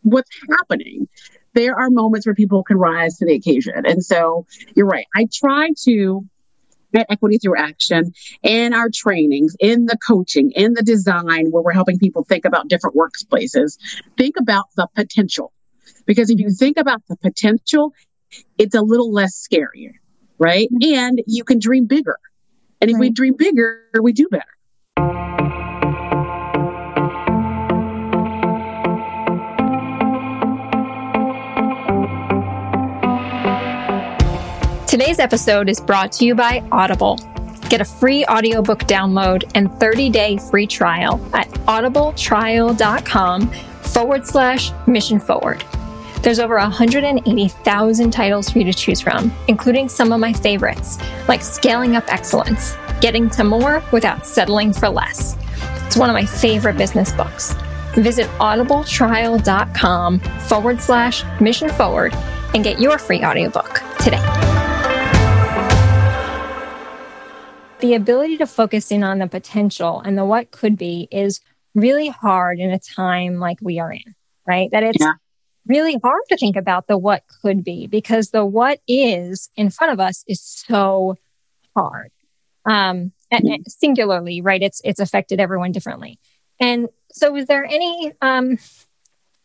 what's 0.03 0.29
happening, 0.51 1.07
there 1.55 1.75
are 1.75 1.89
moments 1.89 2.27
where 2.27 2.35
people 2.35 2.61
can 2.63 2.77
rise 2.77 3.17
to 3.17 3.25
the 3.25 3.33
occasion. 3.33 3.83
And 3.87 4.05
so 4.05 4.45
you're 4.75 4.85
right. 4.85 5.07
I 5.15 5.27
try 5.33 5.71
to 5.85 6.23
get 6.93 7.07
equity 7.09 7.39
through 7.39 7.57
action 7.57 8.13
in 8.43 8.75
our 8.75 8.89
trainings, 8.93 9.55
in 9.59 9.87
the 9.87 9.97
coaching, 10.07 10.51
in 10.51 10.75
the 10.75 10.83
design, 10.83 11.47
where 11.49 11.63
we're 11.63 11.73
helping 11.73 11.97
people 11.97 12.23
think 12.23 12.45
about 12.45 12.67
different 12.67 12.95
workplaces, 12.95 13.79
think 14.17 14.35
about 14.37 14.65
the 14.75 14.87
potential 14.93 15.51
because 16.07 16.31
if 16.31 16.39
you 16.39 16.49
think 16.49 16.77
about 16.77 17.03
the 17.07 17.17
potential, 17.17 17.93
it's 18.57 18.73
a 18.73 18.81
little 18.81 19.11
less 19.13 19.35
scary, 19.35 19.99
right? 20.39 20.69
Mm-hmm. 20.71 20.95
And 20.95 21.21
you 21.27 21.43
can 21.43 21.59
dream 21.59 21.85
bigger. 21.85 22.17
And 22.81 22.89
if 22.89 22.95
right. 22.95 23.01
we 23.01 23.09
dream 23.11 23.35
bigger, 23.37 23.83
we 24.01 24.13
do 24.13 24.27
better. 24.31 24.45
Today's 34.87 35.19
episode 35.19 35.69
is 35.69 35.79
brought 35.79 36.11
to 36.13 36.25
you 36.25 36.33
by 36.33 36.63
Audible. 36.71 37.19
Get 37.69 37.81
a 37.81 37.85
free 37.85 38.25
audiobook 38.25 38.79
download 38.79 39.51
and 39.53 39.69
30-day 39.69 40.37
free 40.49 40.65
trial 40.65 41.19
at 41.33 41.49
audibletrial.com 41.67 43.49
forward 43.49 44.25
slash 44.25 44.71
mission 44.87 45.19
forward. 45.19 45.63
There's 46.21 46.39
over 46.39 46.57
180,000 46.57 48.11
titles 48.11 48.49
for 48.49 48.59
you 48.59 48.65
to 48.65 48.73
choose 48.73 48.99
from, 48.99 49.31
including 49.47 49.87
some 49.87 50.11
of 50.11 50.19
my 50.19 50.33
favorites, 50.33 50.97
like 51.27 51.41
Scaling 51.41 51.95
Up 51.95 52.11
Excellence, 52.11 52.75
Getting 52.99 53.29
to 53.31 53.43
More 53.43 53.83
Without 53.91 54.25
Settling 54.25 54.73
for 54.73 54.89
Less. 54.89 55.37
It's 55.85 55.95
one 55.95 56.09
of 56.09 56.15
my 56.15 56.25
favorite 56.25 56.75
business 56.75 57.11
books. 57.11 57.53
Visit 57.93 58.27
audibletrial.com 58.39 60.19
forward 60.19 60.81
slash 60.81 61.23
mission 61.39 61.69
forward 61.69 62.13
and 62.53 62.63
get 62.63 62.79
your 62.79 62.97
free 62.97 63.23
audiobook 63.23 63.81
today. 63.99 64.21
The 67.79 67.93
ability 67.93 68.37
to 68.37 68.47
focus 68.47 68.91
in 68.91 69.03
on 69.03 69.19
the 69.19 69.27
potential 69.27 70.01
and 70.01 70.17
the 70.17 70.25
what 70.25 70.49
could 70.49 70.77
be 70.77 71.07
is 71.11 71.41
really 71.75 72.09
hard 72.09 72.59
in 72.59 72.71
a 72.71 72.79
time 72.79 73.35
like 73.35 73.59
we 73.61 73.79
are 73.79 73.91
in, 73.91 74.15
right? 74.47 74.69
That 74.71 74.81
it's 74.81 74.99
yeah. 74.99 75.13
Really 75.67 75.99
hard 76.03 76.21
to 76.29 76.37
think 76.37 76.55
about 76.55 76.87
the 76.87 76.97
what 76.97 77.23
could 77.41 77.63
be 77.63 77.87
because 77.87 78.29
the 78.29 78.45
what 78.45 78.79
is 78.87 79.49
in 79.55 79.69
front 79.69 79.93
of 79.93 79.99
us 79.99 80.23
is 80.27 80.41
so 80.41 81.17
hard. 81.75 82.11
Um, 82.65 83.13
and, 83.31 83.65
singularly, 83.67 84.41
right? 84.41 84.61
It's 84.61 84.81
it's 84.83 84.99
affected 84.99 85.39
everyone 85.39 85.71
differently. 85.71 86.19
And 86.59 86.89
so, 87.11 87.35
is 87.35 87.47
there 87.47 87.65
any 87.65 88.13
um, 88.21 88.57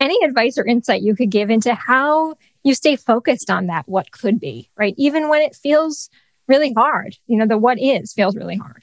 any 0.00 0.18
advice 0.24 0.58
or 0.58 0.66
insight 0.66 1.02
you 1.02 1.14
could 1.14 1.30
give 1.30 1.50
into 1.50 1.74
how 1.74 2.34
you 2.64 2.74
stay 2.74 2.96
focused 2.96 3.50
on 3.50 3.66
that 3.66 3.88
what 3.88 4.10
could 4.10 4.40
be, 4.40 4.70
right? 4.76 4.94
Even 4.96 5.28
when 5.28 5.42
it 5.42 5.54
feels 5.54 6.10
really 6.48 6.72
hard, 6.72 7.16
you 7.26 7.38
know, 7.38 7.46
the 7.46 7.58
what 7.58 7.78
is 7.80 8.12
feels 8.12 8.36
really 8.36 8.56
hard. 8.56 8.82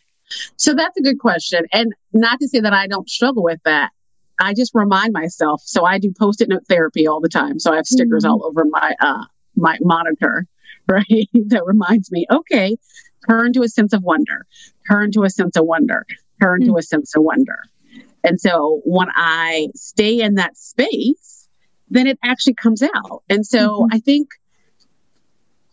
So 0.58 0.74
that's 0.74 0.98
a 0.98 1.01
good 1.01 1.19
question. 1.19 1.65
And 1.74 1.93
not 2.13 2.39
to 2.39 2.48
say 2.48 2.60
that 2.60 2.74
I 2.74 2.88
don't 2.88 3.10
struggle 3.10 3.43
with 3.43 3.60
that. 3.65 3.91
I 4.39 4.53
just 4.53 4.74
remind 4.74 5.13
myself. 5.13 5.62
So 5.65 5.86
I 5.86 6.00
do 6.00 6.13
post-it 6.17 6.50
note 6.50 6.65
therapy 6.67 7.08
all 7.08 7.19
the 7.19 7.29
time. 7.29 7.60
So 7.60 7.72
I 7.74 7.77
have 7.77 7.86
stickers 7.86 8.24
mm-hmm. 8.24 8.31
all 8.31 8.46
over 8.46 8.65
my 8.65 8.96
uh 9.00 9.25
my 9.55 9.77
monitor, 9.81 10.46
right? 10.88 11.29
that 11.48 11.65
reminds 11.65 12.12
me, 12.12 12.25
okay, 12.31 12.77
turn 13.29 13.53
to 13.53 13.63
a 13.63 13.67
sense 13.67 13.93
of 13.93 14.03
wonder, 14.03 14.46
turn 14.89 15.12
to 15.12 15.24
a 15.24 15.29
sense 15.29 15.55
of 15.58 15.65
wonder, 15.65 16.05
turn 16.41 16.62
mm-hmm. 16.62 16.72
to 16.72 16.77
a 16.77 16.81
sense 16.81 17.15
of 17.15 17.24
wonder. 17.24 17.60
And 18.24 18.39
so 18.39 18.81
when 18.84 19.08
I 19.15 19.69
stay 19.75 20.22
in 20.22 20.36
that 20.36 20.58
space, 20.58 21.48
then 21.89 22.08
it 22.08 22.19
actually 22.24 22.55
comes 22.55 22.84
out. 22.84 23.24
And 23.29 23.46
so 23.46 23.81
mm-hmm. 23.81 23.96
I 23.96 24.00
think 24.00 24.29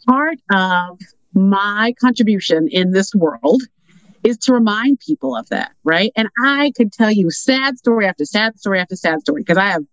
part 0.07 0.39
of 0.51 0.99
my 1.35 1.95
contribution 2.01 2.69
in 2.69 2.93
this 2.93 3.15
world 3.15 3.63
is 4.27 4.39
to 4.39 4.53
remind 4.53 4.99
people 4.99 5.37
of 5.37 5.49
that, 5.51 5.73
right? 5.85 6.11
And 6.17 6.29
I 6.43 6.73
could 6.77 6.93
tell 6.93 7.13
you 7.13 7.31
sad 7.31 7.79
story 7.79 8.07
after 8.07 8.25
sad 8.25 8.59
story 8.59 8.81
after 8.81 8.97
sad 8.97 9.21
story 9.21 9.43
because 9.43 9.57
I 9.57 9.67
have 9.67 9.85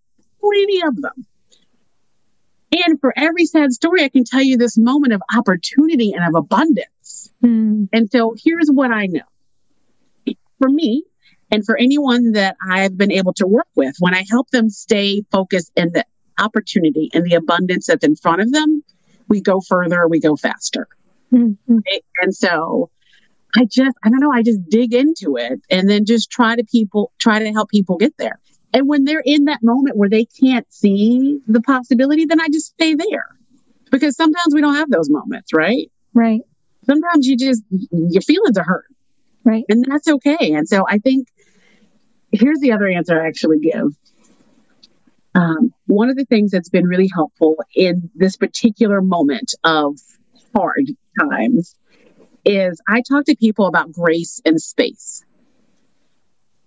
plenty 0.41 0.81
of 0.85 0.99
them. 0.99 1.25
And 2.71 2.99
for 2.99 3.13
every 3.15 3.45
sad 3.45 3.71
story, 3.71 4.03
I 4.03 4.09
can 4.09 4.23
tell 4.23 4.41
you 4.41 4.57
this 4.57 4.77
moment 4.77 5.13
of 5.13 5.21
opportunity 5.35 6.13
and 6.13 6.25
of 6.27 6.33
abundance. 6.35 7.31
Mm. 7.43 7.89
And 7.93 8.09
so 8.11 8.33
here's 8.43 8.69
what 8.69 8.91
I 8.91 9.05
know. 9.05 9.21
For 10.59 10.69
me, 10.69 11.03
and 11.51 11.63
for 11.63 11.77
anyone 11.77 12.31
that 12.31 12.55
I've 12.67 12.97
been 12.97 13.11
able 13.11 13.33
to 13.33 13.45
work 13.45 13.67
with, 13.75 13.95
when 13.99 14.15
I 14.15 14.23
help 14.27 14.49
them 14.49 14.69
stay 14.69 15.23
focused 15.31 15.71
in 15.75 15.91
the 15.91 16.05
opportunity 16.39 17.11
and 17.13 17.23
the 17.23 17.35
abundance 17.35 17.85
that's 17.85 18.03
in 18.03 18.15
front 18.15 18.41
of 18.41 18.51
them, 18.51 18.83
we 19.27 19.41
go 19.41 19.61
further, 19.61 20.07
we 20.07 20.19
go 20.19 20.35
faster. 20.35 20.87
Mm-hmm. 21.31 21.75
Right? 21.75 22.05
And 22.21 22.33
so 22.33 22.89
I 23.55 23.65
just, 23.65 23.95
I 24.03 24.09
don't 24.09 24.19
know, 24.19 24.31
I 24.31 24.41
just 24.41 24.67
dig 24.69 24.93
into 24.93 25.37
it 25.37 25.61
and 25.69 25.89
then 25.89 26.05
just 26.05 26.31
try 26.31 26.55
to 26.55 26.63
people, 26.63 27.11
try 27.19 27.39
to 27.39 27.51
help 27.51 27.69
people 27.69 27.97
get 27.97 28.17
there. 28.17 28.39
And 28.73 28.87
when 28.87 29.03
they're 29.03 29.23
in 29.23 29.45
that 29.45 29.61
moment 29.61 29.97
where 29.97 30.09
they 30.09 30.25
can't 30.25 30.65
see 30.73 31.39
the 31.47 31.61
possibility, 31.61 32.25
then 32.25 32.41
I 32.41 32.47
just 32.47 32.67
stay 32.67 32.95
there 32.95 33.27
because 33.91 34.15
sometimes 34.15 34.53
we 34.53 34.61
don't 34.61 34.75
have 34.75 34.89
those 34.89 35.09
moments, 35.09 35.53
right? 35.53 35.91
Right. 36.13 36.41
Sometimes 36.85 37.27
you 37.27 37.37
just, 37.37 37.61
your 37.91 38.21
feelings 38.23 38.57
are 38.57 38.63
hurt. 38.63 38.85
Right. 39.43 39.65
And 39.69 39.85
that's 39.87 40.07
okay. 40.07 40.53
And 40.53 40.67
so 40.67 40.85
I 40.89 40.97
think 40.97 41.27
here's 42.31 42.59
the 42.59 42.71
other 42.71 42.87
answer 42.87 43.21
I 43.21 43.27
actually 43.27 43.59
give. 43.59 43.87
Um, 45.35 45.73
one 45.87 46.09
of 46.09 46.15
the 46.15 46.25
things 46.25 46.51
that's 46.51 46.69
been 46.69 46.87
really 46.87 47.09
helpful 47.13 47.57
in 47.75 48.09
this 48.15 48.37
particular 48.37 49.01
moment 49.01 49.53
of 49.63 49.97
hard 50.55 50.87
times 51.19 51.75
is 52.45 52.81
I 52.87 53.01
talk 53.01 53.25
to 53.25 53.35
people 53.35 53.67
about 53.67 53.91
grace 53.91 54.41
and 54.45 54.61
space. 54.61 55.23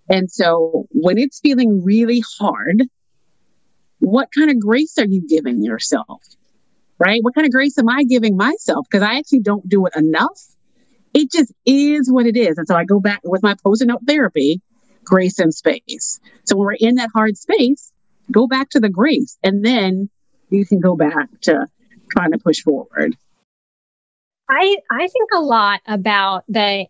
And 0.09 0.31
so 0.31 0.87
when 0.91 1.17
it's 1.17 1.39
feeling 1.39 1.83
really 1.83 2.23
hard, 2.39 2.83
what 3.99 4.29
kind 4.33 4.49
of 4.49 4.59
grace 4.59 4.97
are 4.97 5.05
you 5.05 5.25
giving 5.27 5.63
yourself? 5.63 6.21
Right? 6.99 7.21
What 7.21 7.35
kind 7.35 7.45
of 7.45 7.51
grace 7.51 7.77
am 7.77 7.89
I 7.89 8.03
giving 8.03 8.37
myself? 8.37 8.87
Because 8.89 9.03
I 9.03 9.17
actually 9.17 9.41
don't 9.41 9.67
do 9.67 9.85
it 9.85 9.95
enough. 9.95 10.41
It 11.13 11.31
just 11.31 11.53
is 11.65 12.11
what 12.11 12.25
it 12.25 12.37
is. 12.37 12.57
And 12.57 12.67
so 12.67 12.75
I 12.75 12.85
go 12.85 12.99
back 12.99 13.21
with 13.23 13.43
my 13.43 13.55
post 13.63 13.85
note 13.85 14.01
therapy, 14.07 14.61
grace 15.03 15.39
and 15.39 15.53
space. 15.53 16.19
So 16.45 16.55
when 16.55 16.65
we're 16.65 16.73
in 16.73 16.95
that 16.95 17.09
hard 17.13 17.37
space, 17.37 17.91
go 18.31 18.47
back 18.47 18.69
to 18.71 18.79
the 18.79 18.89
grace 18.89 19.37
and 19.43 19.63
then 19.63 20.09
you 20.49 20.65
can 20.65 20.79
go 20.79 20.95
back 20.95 21.29
to 21.41 21.67
trying 22.11 22.31
to 22.31 22.37
push 22.37 22.61
forward. 22.61 23.15
I, 24.49 24.77
I 24.89 25.07
think 25.07 25.29
a 25.33 25.41
lot 25.41 25.81
about 25.87 26.45
the 26.47 26.85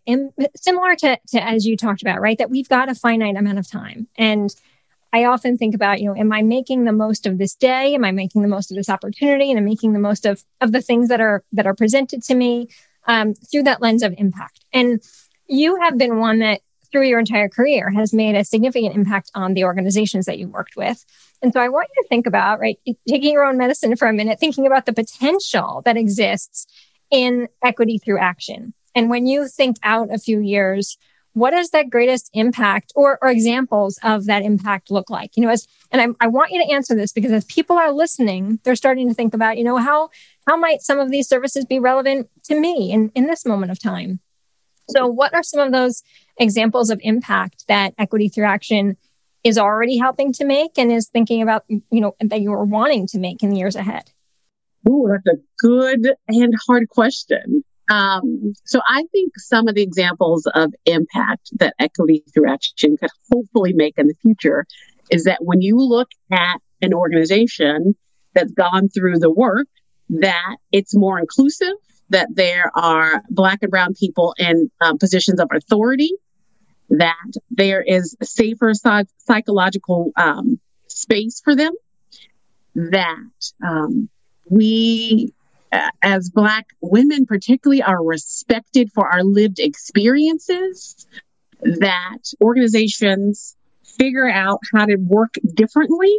similar 0.55 0.95
to, 0.95 1.19
to 1.29 1.43
as 1.43 1.65
you 1.65 1.75
talked 1.75 2.01
about, 2.01 2.21
right? 2.21 2.37
That 2.37 2.49
we've 2.49 2.69
got 2.69 2.89
a 2.89 2.95
finite 2.95 3.35
amount 3.35 3.59
of 3.59 3.69
time. 3.69 4.07
And 4.17 4.53
I 5.13 5.25
often 5.25 5.57
think 5.57 5.73
about, 5.73 5.99
you 5.99 6.05
know, 6.05 6.15
am 6.15 6.31
I 6.31 6.41
making 6.43 6.83
the 6.83 6.91
most 6.91 7.25
of 7.25 7.37
this 7.37 7.55
day? 7.55 7.95
Am 7.95 8.03
I 8.03 8.11
making 8.11 8.41
the 8.41 8.47
most 8.47 8.69
of 8.71 8.77
this 8.77 8.89
opportunity? 8.89 9.49
And 9.49 9.57
I'm 9.57 9.65
making 9.65 9.93
the 9.93 9.99
most 9.99 10.25
of, 10.25 10.43
of 10.61 10.71
the 10.71 10.81
things 10.81 11.09
that 11.09 11.21
are, 11.21 11.43
that 11.53 11.65
are 11.65 11.73
presented 11.73 12.21
to 12.23 12.35
me 12.35 12.67
um, 13.07 13.33
through 13.33 13.63
that 13.63 13.81
lens 13.81 14.03
of 14.03 14.13
impact. 14.17 14.65
And 14.73 15.01
you 15.47 15.79
have 15.81 15.97
been 15.97 16.19
one 16.19 16.39
that 16.39 16.61
through 16.91 17.07
your 17.07 17.19
entire 17.19 17.49
career 17.49 17.89
has 17.89 18.13
made 18.13 18.35
a 18.35 18.45
significant 18.45 18.95
impact 18.95 19.31
on 19.33 19.53
the 19.53 19.63
organizations 19.63 20.25
that 20.25 20.37
you 20.37 20.47
worked 20.47 20.75
with. 20.75 21.05
And 21.41 21.53
so 21.53 21.59
I 21.59 21.69
want 21.69 21.87
you 21.95 22.03
to 22.03 22.07
think 22.07 22.27
about, 22.27 22.59
right, 22.59 22.79
taking 23.07 23.33
your 23.33 23.45
own 23.45 23.57
medicine 23.57 23.95
for 23.95 24.07
a 24.07 24.13
minute, 24.13 24.39
thinking 24.39 24.67
about 24.67 24.85
the 24.85 24.93
potential 24.93 25.81
that 25.85 25.97
exists 25.97 26.67
in 27.11 27.47
equity 27.63 27.97
through 27.97 28.19
action. 28.19 28.73
And 28.95 29.09
when 29.09 29.27
you 29.27 29.47
think 29.47 29.77
out 29.83 30.13
a 30.13 30.17
few 30.17 30.39
years, 30.39 30.97
what 31.33 31.51
does 31.51 31.69
that 31.69 31.91
greatest 31.91 32.31
impact 32.33 32.91
or, 32.95 33.19
or 33.21 33.29
examples 33.29 33.99
of 34.01 34.25
that 34.25 34.41
impact 34.41 34.89
look 34.89 35.11
like? 35.11 35.37
You 35.37 35.43
know, 35.43 35.51
as, 35.51 35.67
and 35.91 36.01
I, 36.01 36.25
I 36.25 36.27
want 36.27 36.51
you 36.51 36.65
to 36.65 36.73
answer 36.73 36.95
this 36.95 37.13
because 37.13 37.31
as 37.31 37.45
people 37.45 37.77
are 37.77 37.91
listening, 37.91 38.59
they're 38.63 38.75
starting 38.75 39.07
to 39.07 39.13
think 39.13 39.35
about, 39.35 39.57
you 39.57 39.63
know, 39.63 39.77
how, 39.77 40.09
how 40.47 40.57
might 40.57 40.81
some 40.81 40.97
of 40.97 41.11
these 41.11 41.27
services 41.27 41.63
be 41.63 41.77
relevant 41.77 42.27
to 42.45 42.59
me 42.59 42.91
in, 42.91 43.11
in 43.13 43.27
this 43.27 43.45
moment 43.45 43.71
of 43.71 43.79
time? 43.79 44.19
So 44.89 45.05
what 45.05 45.35
are 45.35 45.43
some 45.43 45.59
of 45.59 45.71
those 45.71 46.01
examples 46.39 46.89
of 46.89 46.99
impact 47.03 47.65
that 47.67 47.93
equity 47.99 48.29
through 48.29 48.45
action 48.45 48.97
is 49.43 49.59
already 49.59 49.97
helping 49.97 50.33
to 50.33 50.45
make 50.45 50.71
and 50.77 50.91
is 50.91 51.07
thinking 51.07 51.43
about, 51.43 51.65
you 51.67 52.01
know, 52.01 52.15
that 52.19 52.41
you 52.41 52.51
are 52.51 52.65
wanting 52.65 53.05
to 53.07 53.19
make 53.19 53.43
in 53.43 53.51
the 53.51 53.57
years 53.57 53.75
ahead? 53.75 54.09
Oh, 54.89 55.09
that's 55.09 55.37
a 55.37 55.41
good 55.59 56.13
and 56.27 56.53
hard 56.67 56.89
question. 56.89 57.63
Um, 57.89 58.53
so 58.65 58.81
I 58.87 59.03
think 59.11 59.33
some 59.37 59.67
of 59.67 59.75
the 59.75 59.81
examples 59.81 60.45
of 60.53 60.73
impact 60.85 61.51
that 61.59 61.73
equity 61.79 62.23
through 62.33 62.49
action 62.49 62.97
could 62.97 63.09
hopefully 63.31 63.73
make 63.73 63.97
in 63.97 64.07
the 64.07 64.15
future 64.21 64.65
is 65.09 65.23
that 65.23 65.39
when 65.41 65.61
you 65.61 65.77
look 65.77 66.09
at 66.31 66.59
an 66.81 66.93
organization 66.93 67.95
that's 68.33 68.51
gone 68.51 68.89
through 68.89 69.19
the 69.19 69.31
work, 69.31 69.67
that 70.09 70.57
it's 70.71 70.95
more 70.95 71.19
inclusive, 71.19 71.73
that 72.09 72.27
there 72.33 72.71
are 72.75 73.23
black 73.29 73.59
and 73.61 73.71
brown 73.71 73.93
people 73.93 74.33
in 74.37 74.69
um, 74.81 74.97
positions 74.97 75.39
of 75.39 75.49
authority, 75.53 76.11
that 76.89 77.33
there 77.49 77.81
is 77.81 78.15
safer 78.21 78.73
psych- 78.73 79.07
psychological 79.17 80.11
um, 80.17 80.59
space 80.87 81.41
for 81.43 81.55
them, 81.55 81.73
that 82.75 83.51
um, 83.65 84.09
we 84.49 85.33
as 86.01 86.29
Black 86.29 86.67
women, 86.81 87.25
particularly, 87.25 87.81
are 87.81 88.03
respected 88.03 88.91
for 88.93 89.07
our 89.07 89.23
lived 89.23 89.59
experiences, 89.59 91.07
that 91.61 92.19
organizations 92.41 93.55
figure 93.83 94.29
out 94.29 94.59
how 94.73 94.85
to 94.85 94.95
work 94.95 95.33
differently 95.53 96.15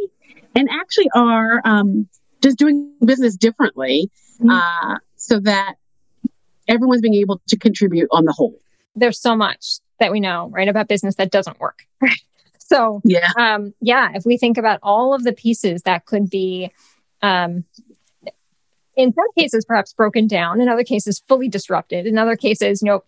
and 0.55 0.69
actually 0.69 1.09
are 1.15 1.61
um, 1.65 2.07
just 2.41 2.57
doing 2.57 2.91
business 3.05 3.35
differently 3.35 4.11
mm-hmm. 4.39 4.49
uh, 4.49 4.97
so 5.15 5.39
that 5.39 5.75
everyone's 6.67 7.01
being 7.01 7.15
able 7.15 7.41
to 7.47 7.57
contribute 7.57 8.07
on 8.11 8.25
the 8.25 8.31
whole. 8.31 8.57
There's 8.95 9.19
so 9.19 9.35
much 9.35 9.79
that 9.99 10.11
we 10.11 10.19
know, 10.19 10.49
right, 10.51 10.67
about 10.67 10.87
business 10.87 11.15
that 11.15 11.31
doesn't 11.31 11.59
work. 11.59 11.85
so, 12.59 13.01
yeah. 13.03 13.31
Um, 13.37 13.73
yeah, 13.81 14.11
if 14.13 14.25
we 14.25 14.37
think 14.37 14.57
about 14.57 14.79
all 14.83 15.13
of 15.13 15.23
the 15.23 15.33
pieces 15.33 15.83
that 15.83 16.05
could 16.05 16.29
be 16.29 16.71
um, 17.21 17.63
in 18.99 19.13
some 19.13 19.31
cases 19.37 19.63
perhaps 19.63 19.93
broken 19.93 20.27
down, 20.27 20.59
in 20.59 20.67
other 20.67 20.83
cases 20.83 21.23
fully 21.25 21.47
disrupted, 21.47 22.05
in 22.05 22.17
other 22.17 22.35
cases, 22.35 22.81
you 22.81 22.87
know, 22.87 23.03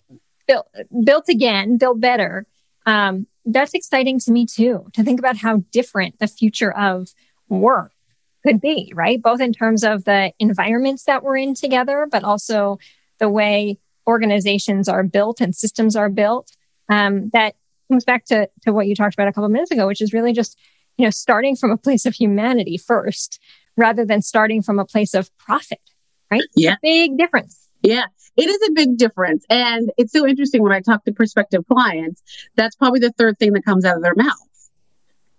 built 0.48 0.68
built 1.04 1.28
again, 1.28 1.78
built 1.78 2.00
better. 2.00 2.46
Um, 2.86 3.28
that's 3.46 3.74
exciting 3.74 4.18
to 4.22 4.32
me 4.32 4.46
too, 4.46 4.88
to 4.94 5.04
think 5.04 5.20
about 5.20 5.36
how 5.36 5.64
different 5.72 6.18
the 6.20 6.28
future 6.28 6.72
of 6.72 7.10
work 7.50 7.92
could 8.46 8.62
be, 8.62 8.94
right? 8.96 9.22
Both 9.22 9.42
in 9.42 9.52
terms 9.52 9.84
of 9.84 10.06
the 10.06 10.32
environments 10.40 11.04
that 11.04 11.24
we're 11.24 11.38
in 11.38 11.56
together, 11.56 12.08
but 12.10 12.24
also 12.24 12.80
the 13.20 13.30
way 13.30 13.78
organizations 14.08 14.88
are 14.88 15.04
built 15.04 15.42
and 15.42 15.54
systems 15.54 15.98
are 15.98 16.10
built, 16.10 16.56
um, 16.90 17.30
that 17.34 17.56
comes 17.90 18.06
back 18.06 18.24
to, 18.26 18.50
to 18.62 18.72
what 18.72 18.88
you 18.88 18.96
talked 18.96 19.14
about 19.14 19.28
a 19.28 19.34
couple 19.34 19.46
of 19.46 19.52
minutes 19.52 19.72
ago, 19.72 19.88
which 19.88 20.02
is 20.02 20.14
really 20.14 20.32
just, 20.32 20.58
you 20.98 21.06
know, 21.06 21.12
starting 21.12 21.56
from 21.56 21.72
a 21.72 21.78
place 21.78 22.06
of 22.06 22.16
humanity 22.16 22.78
first 22.78 23.40
rather 23.78 24.06
than 24.06 24.22
starting 24.22 24.62
from 24.62 24.80
a 24.80 24.86
place 24.86 25.14
of 25.14 25.36
profit, 25.38 25.82
right? 26.30 26.42
Yeah. 26.56 26.76
Big 26.82 27.18
difference. 27.18 27.68
Yeah, 27.82 28.06
it 28.38 28.48
is 28.48 28.70
a 28.70 28.72
big 28.74 28.98
difference. 28.98 29.46
And 29.50 29.92
it's 29.98 30.14
so 30.14 30.28
interesting 30.28 30.62
when 30.62 30.72
I 30.72 30.82
talk 30.82 31.04
to 31.06 31.14
prospective 31.14 31.66
clients, 31.68 32.22
that's 32.56 32.76
probably 32.76 33.00
the 33.00 33.12
third 33.12 33.40
thing 33.40 33.54
that 33.54 33.66
comes 33.66 33.86
out 33.86 33.98
of 33.98 34.04
their 34.04 34.16
mouth. 34.16 34.36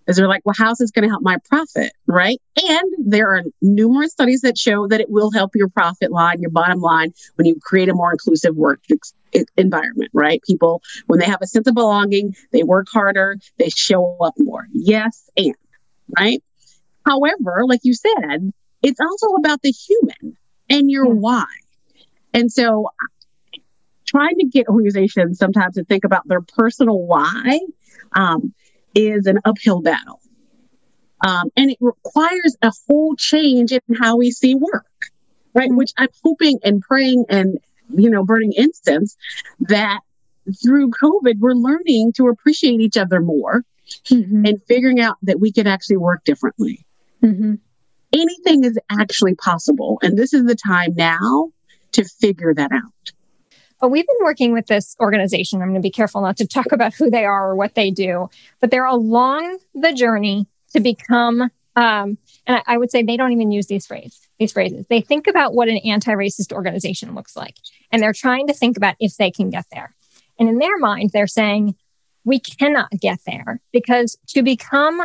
Is 0.09 0.17
they're 0.17 0.27
like, 0.27 0.43
well, 0.45 0.55
how's 0.59 0.79
this 0.79 0.91
going 0.91 1.05
to 1.05 1.09
help 1.09 1.23
my 1.23 1.37
profit? 1.49 1.93
Right. 2.09 2.41
And 2.57 2.93
there 2.99 3.35
are 3.35 3.45
numerous 3.61 4.11
studies 4.11 4.41
that 4.41 4.59
show 4.59 4.89
that 4.89 5.01
it 5.01 5.09
will 5.09 5.31
help 5.31 5.55
your 5.55 5.69
profit 5.69 6.11
line, 6.11 6.41
your 6.41 6.51
bottom 6.51 6.81
line, 6.81 7.12
when 7.37 7.47
you 7.47 7.57
create 7.62 7.89
a 7.89 7.95
more 7.95 8.11
inclusive 8.11 8.57
work 8.57 8.81
ex- 8.91 9.15
environment, 9.57 10.11
right? 10.12 10.43
People, 10.43 10.83
when 11.07 11.21
they 11.21 11.27
have 11.27 11.39
a 11.41 11.47
sense 11.47 11.69
of 11.69 11.75
belonging, 11.75 12.35
they 12.51 12.65
work 12.65 12.89
harder, 12.93 13.39
they 13.59 13.69
show 13.69 14.17
up 14.21 14.35
more. 14.39 14.67
Yes, 14.73 15.31
and 15.37 15.55
right. 16.19 16.43
However, 17.06 17.62
like 17.66 17.80
you 17.82 17.94
said, 17.94 18.52
it's 18.82 19.00
also 19.00 19.28
about 19.37 19.62
the 19.62 19.71
human 19.71 20.37
and 20.68 20.90
your 20.90 21.06
yeah. 21.06 21.12
why. 21.12 21.47
And 22.35 22.50
so 22.50 22.90
trying 24.06 24.38
to 24.38 24.47
get 24.47 24.68
organizations 24.68 25.38
sometimes 25.38 25.76
to 25.76 25.85
think 25.85 26.04
about 26.04 26.26
their 26.26 26.40
personal 26.40 27.00
why 27.00 27.61
um, 28.12 28.52
is 28.94 29.26
an 29.26 29.38
uphill 29.44 29.80
battle. 29.80 30.21
Um, 31.26 31.50
and 31.56 31.71
it 31.71 31.78
requires 31.80 32.56
a 32.62 32.73
whole 32.88 33.14
change 33.16 33.73
in 33.73 33.80
how 33.99 34.16
we 34.16 34.30
see 34.32 34.54
work, 34.54 34.87
right? 35.54 35.68
Mm-hmm. 35.68 35.76
Which 35.76 35.92
I'm 35.97 36.09
hoping 36.25 36.59
and 36.64 36.82
praying 36.82 37.26
and, 37.28 37.59
you 37.94 38.11
know, 38.11 38.25
burning 38.25 38.52
incense 38.56 39.16
that 39.61 40.00
through 40.62 40.90
COVID, 40.90 41.38
we're 41.38 41.54
learning 41.54 42.12
to 42.14 42.26
appreciate 42.26 42.80
each 42.80 42.97
other 42.97 43.21
more 43.21 43.64
mm-hmm. 44.06 44.44
and 44.44 44.62
figuring 44.66 45.00
out 45.00 45.16
that 45.23 45.38
we 45.38 45.52
can 45.52 45.66
actually 45.68 45.99
work 45.99 46.25
differently. 46.25 46.85
Mm-hmm. 47.23 47.55
Anything 48.12 48.64
is 48.64 48.79
actually 48.91 49.35
possible. 49.35 49.99
And 50.02 50.19
this 50.19 50.35
is 50.35 50.45
the 50.45 50.55
time 50.55 50.95
now 50.95 51.50
to 51.93 52.05
figure 52.05 52.52
that 52.55 52.73
out. 52.73 53.12
But 53.81 53.88
we've 53.88 54.07
been 54.07 54.17
working 54.23 54.52
with 54.52 54.67
this 54.67 54.95
organization. 55.00 55.61
I'm 55.61 55.69
going 55.69 55.83
to 55.83 55.87
be 55.87 55.91
careful 55.91 56.21
not 56.21 56.37
to 56.37 56.47
talk 56.47 56.73
about 56.73 56.95
who 56.95 57.11
they 57.11 57.25
are 57.25 57.50
or 57.50 57.57
what 57.57 57.75
they 57.75 57.91
do, 57.91 58.29
but 58.61 58.71
they're 58.71 58.87
along 58.87 59.59
the 59.75 59.93
journey 59.93 60.47
to 60.73 60.81
become, 60.81 61.43
um, 61.75 62.19
and 62.47 62.57
I, 62.57 62.62
I 62.67 62.79
would 62.79 62.91
say 62.91 63.02
they 63.02 63.17
don't 63.17 63.33
even 63.33 63.50
use 63.50 63.67
these 63.67 63.87
phrases. 63.87 64.21
These 64.38 64.52
phrases. 64.52 64.87
They 64.88 65.00
think 65.00 65.26
about 65.26 65.55
what 65.55 65.69
an 65.69 65.79
anti-racist 65.79 66.52
organization 66.52 67.14
looks 67.14 67.37
like, 67.37 67.57
and 67.91 68.02
they're 68.02 68.12
trying 68.12 68.47
to 68.49 68.55
think 68.55 68.76
about 68.76 68.97
if 68.99 69.17
they 69.17 69.31
can 69.31 69.50
get 69.50 69.67
there. 69.73 69.95
And 70.38 70.49
in 70.49 70.59
their 70.59 70.79
mind, 70.79 71.11
they're 71.12 71.26
saying 71.26 71.75
we 72.25 72.41
cannot 72.41 72.91
get 73.00 73.19
there 73.26 73.61
because 73.73 74.17
to 74.29 74.43
become 74.43 75.02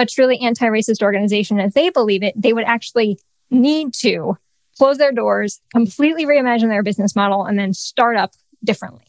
a 0.00 0.06
truly 0.06 0.40
anti-racist 0.40 1.02
organization 1.02 1.60
as 1.60 1.74
they 1.74 1.90
believe 1.90 2.22
it, 2.22 2.34
they 2.34 2.54
would 2.54 2.64
actually 2.64 3.20
need 3.50 3.92
to 3.92 4.36
close 4.78 4.96
their 4.96 5.12
doors, 5.12 5.60
completely 5.70 6.24
reimagine 6.24 6.68
their 6.68 6.82
business 6.82 7.14
model, 7.14 7.44
and 7.44 7.58
then 7.58 7.74
start 7.74 8.16
up 8.16 8.32
differently. 8.64 9.04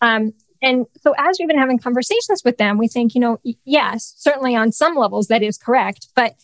Um, 0.00 0.32
and 0.62 0.86
so 1.00 1.12
as 1.18 1.36
we've 1.38 1.48
been 1.48 1.58
having 1.58 1.78
conversations 1.78 2.42
with 2.44 2.56
them, 2.56 2.78
we 2.78 2.86
think, 2.86 3.16
you 3.16 3.20
know, 3.20 3.40
yes, 3.64 4.14
certainly 4.16 4.54
on 4.54 4.70
some 4.70 4.94
levels 4.94 5.26
that 5.26 5.42
is 5.42 5.58
correct, 5.58 6.06
but 6.14 6.34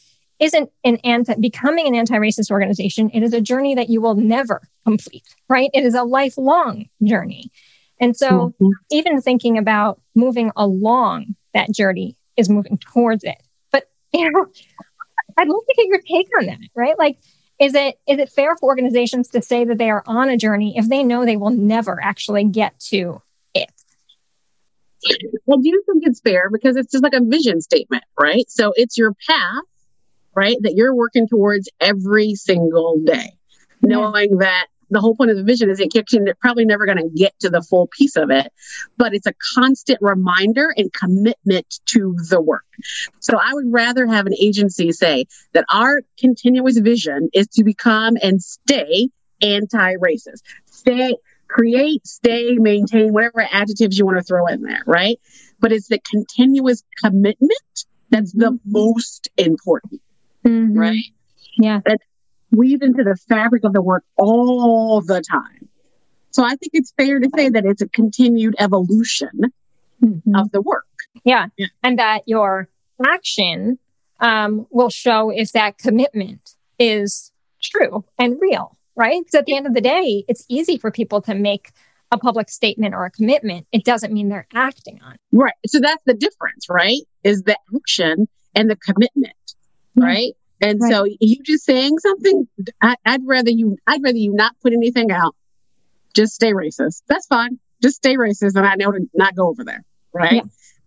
isn't 0.41 0.71
an 0.83 0.97
anti 1.05 1.35
becoming 1.37 1.87
an 1.87 1.95
anti-racist 1.95 2.51
organization. 2.51 3.11
It 3.11 3.23
is 3.23 3.33
a 3.33 3.41
journey 3.41 3.77
that 3.77 3.89
you 3.89 4.01
will 4.01 4.17
never 4.17 4.61
complete, 4.85 5.23
right? 5.49 5.71
It 5.73 5.85
is 5.85 5.95
a 5.95 6.03
lifelong 6.03 6.89
journey. 7.03 7.53
And 8.01 8.17
so 8.17 8.29
mm-hmm. 8.29 8.69
even 8.91 9.21
thinking 9.21 9.57
about 9.57 10.01
moving 10.17 10.51
along 10.57 11.37
that 11.55 11.73
journey 11.73 12.17
is 12.37 12.49
moving 12.49 12.79
towards 12.79 13.23
it. 13.23 13.41
You 14.15 14.31
know, 14.33 14.47
I'd 15.37 15.49
love 15.49 15.63
to 15.69 15.75
get 15.77 15.87
your 15.87 16.01
take 16.01 16.29
on 16.39 16.47
that, 16.47 16.59
right? 16.75 16.99
Like 16.99 17.19
is 17.61 17.75
it 17.75 17.99
is 18.09 18.19
it 18.19 18.31
fair 18.31 18.57
for 18.57 18.67
organizations 18.69 19.29
to 19.29 19.43
say 19.43 19.65
that 19.65 19.79
they 19.79 19.91
are 19.91 20.03
on 20.07 20.29
a 20.29 20.37
journey 20.37 20.77
if 20.77 20.89
they 20.89 21.05
know 21.05 21.25
they 21.25 21.37
will 21.37 21.51
never 21.51 22.03
actually 22.03 22.45
get 22.45 22.79
to 22.81 23.23
it? 23.55 23.71
Well, 25.47 25.59
do 25.59 25.69
you 25.69 25.83
think 25.87 26.05
it's 26.07 26.21
fair 26.21 26.51
because 26.51 26.77
it's 26.77 26.91
just 26.91 27.05
like 27.05 27.15
a 27.15 27.23
vision 27.23 27.61
statement, 27.61 28.03
right? 28.19 28.45
So 28.49 28.73
it's 28.75 28.99
your 28.99 29.15
path, 29.29 29.63
right, 30.35 30.57
that 30.63 30.75
you're 30.75 30.95
working 30.95 31.29
towards 31.29 31.69
every 31.81 32.35
single 32.35 32.99
day, 33.05 33.35
knowing 33.83 34.39
that 34.39 34.67
the 34.95 35.01
whole 35.01 35.15
point 35.17 35.31
of 35.31 35.37
the 35.37 35.43
vision 35.43 35.69
is 35.69 35.79
that 35.79 35.93
you're 35.95 36.35
probably 36.37 36.65
never 36.65 36.87
going 36.87 36.99
to 36.99 37.11
get 37.15 37.39
to 37.41 37.51
the 37.51 37.61
full 37.63 37.89
piece 37.89 38.17
of 38.17 38.31
it, 38.31 38.53
but 38.97 39.15
it's 39.15 39.27
a 39.27 39.35
constant 39.55 39.99
reminder 40.01 40.73
and 40.77 40.93
commitment 40.93 41.81
to 41.87 42.17
the 42.31 42.41
work. 42.41 42.65
So 43.21 43.37
I 43.37 43.53
would 43.53 43.67
rather 43.71 44.07
have 44.07 44.27
an 44.27 44.35
agency 44.41 44.93
say 44.93 45.27
that 45.53 45.65
our 45.71 46.03
continuous 46.19 46.79
vision 46.79 47.29
is 47.35 47.49
to 47.49 47.65
become 47.65 48.17
and 48.23 48.43
stay 48.43 49.09
anti-racist. 49.43 50.43
Stay, 50.67 51.17
create, 51.49 52.07
stay, 52.07 52.55
maintain, 52.55 53.13
whatever 53.13 53.47
adjectives 53.51 53.99
you 53.99 54.07
want 54.07 54.19
to 54.19 54.23
throw 54.23 54.47
in 54.47 54.63
there, 54.63 54.83
right? 54.87 55.19
But 55.61 55.73
it's 55.73 55.89
the 55.89 55.99
continuous 55.99 56.83
commitment 57.03 57.53
that's 58.11 58.33
the 58.33 58.53
mm-hmm. 58.53 58.73
most 58.73 59.29
important, 59.37 60.01
mm-hmm. 60.45 60.79
right? 60.79 61.05
Yeah. 61.59 61.81
That 61.85 61.99
weave 62.57 62.83
into 62.83 63.05
the 63.05 63.17
fabric 63.29 63.65
of 63.65 63.73
the 63.73 63.83
work 63.83 64.05
all 64.17 65.01
the 65.01 65.21
time. 65.21 65.69
So 66.31 66.45
I 66.45 66.57
think 66.57 66.71
it's 66.73 66.93
fair 66.97 67.21
to 67.21 67.31
say 67.37 67.49
that 67.49 67.65
it's 67.65 67.83
a 67.83 67.89
continued 67.89 68.57
evolution 68.59 69.53
mm-hmm. 70.03 70.35
of 70.35 70.51
the 70.51 70.61
work. 70.61 70.85
Yeah. 71.25 71.47
yeah. 71.57 71.69
And 71.83 71.99
that 71.99 72.23
your 72.27 72.69
action 73.05 73.79
um, 74.21 74.67
will 74.71 74.91
show 74.91 75.31
if 75.31 75.53
that 75.53 75.79
commitment 75.79 76.57
is 76.79 77.31
true 77.63 78.05
and 78.19 78.37
real, 78.41 78.77
right? 78.97 79.21
Because 79.21 79.39
at 79.39 79.47
the 79.47 79.57
end 79.57 79.67
of 79.67 79.75
the 79.75 79.81
day, 79.81 80.25
it's 80.29 80.45
easy 80.49 80.77
for 80.77 80.91
people 80.91 81.21
to 81.23 81.35
make 81.35 81.71
a 82.11 82.19
public 82.19 82.49
statement 82.49 82.95
or 82.95 83.05
a 83.05 83.11
commitment. 83.11 83.67
It 83.73 83.85
doesn't 83.85 84.13
mean 84.13 84.29
they're 84.29 84.47
acting 84.55 85.01
on 85.05 85.15
it. 85.15 85.21
Right. 85.33 85.55
So 85.67 85.81
that's 85.81 86.03
the 86.05 86.15
difference, 86.15 86.69
right? 86.69 87.03
Is 87.23 87.43
the 87.43 87.57
action 87.75 88.29
and 88.55 88.71
the 88.71 88.77
commitment, 88.77 89.35
mm-hmm. 89.97 90.03
right? 90.03 90.33
And 90.65 90.81
right. 90.81 90.91
so 90.91 91.05
you 91.21 91.37
just 91.43 91.65
saying 91.65 91.99
something, 91.99 92.49
I, 92.81 92.97
would 93.07 93.27
rather 93.27 93.51
you, 93.51 93.77
I'd 93.87 94.03
rather 94.03 94.17
you 94.17 94.33
not 94.33 94.57
put 94.63 94.73
anything 94.73 95.11
out. 95.11 95.37
Just 96.15 96.35
stay 96.35 96.53
racist. 96.53 97.03
That's 97.07 97.27
fine. 97.27 97.59
Just 97.83 97.97
stay 97.97 98.17
racist, 98.17 98.55
and 98.55 98.67
I 98.67 98.75
know 98.77 98.91
to 98.91 99.01
not 99.13 99.37
go 99.37 99.49
over 99.49 99.63
there. 99.63 99.85
Right. 100.15 100.33
Yeah. 100.33 100.43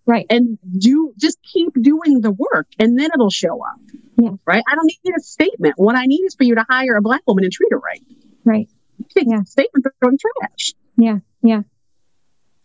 Right. 0.07 0.25
And 0.31 0.57
do 0.79 1.13
just 1.17 1.37
keep 1.43 1.73
doing 1.79 2.21
the 2.21 2.31
work, 2.31 2.67
and 2.79 2.97
then 2.97 3.11
it'll 3.13 3.29
show 3.29 3.61
up. 3.63 3.79
Yeah. 4.17 4.31
Right. 4.45 4.63
I 4.67 4.73
don't 4.73 4.91
need 5.05 5.13
a 5.15 5.21
statement. 5.21 5.75
What 5.77 5.95
I 5.95 6.05
need 6.05 6.21
is 6.21 6.33
for 6.33 6.43
you 6.43 6.55
to 6.55 6.65
hire 6.67 6.95
a 6.95 7.01
black 7.01 7.21
woman 7.27 7.43
and 7.43 7.53
treat 7.53 7.71
her 7.71 7.77
right. 7.77 8.01
Right. 8.45 8.69
Take 9.15 9.27
yeah. 9.29 9.43
statement 9.43 9.85
from 9.99 10.13
the 10.13 10.17
trash. 10.39 10.73
Yeah. 10.97 11.19
Yeah. 11.43 11.61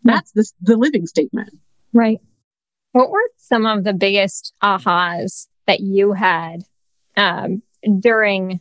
That's 0.03 0.33
the 0.33 0.51
the 0.62 0.79
living 0.79 1.07
statement. 1.07 1.51
Right. 1.92 2.20
What 2.92 3.11
were 3.11 3.20
some 3.37 3.66
of 3.66 3.85
the 3.85 3.92
biggest 3.92 4.55
ahas 4.62 5.48
that 5.66 5.81
you 5.81 6.12
had 6.12 6.62
um, 7.16 7.62
during 8.01 8.61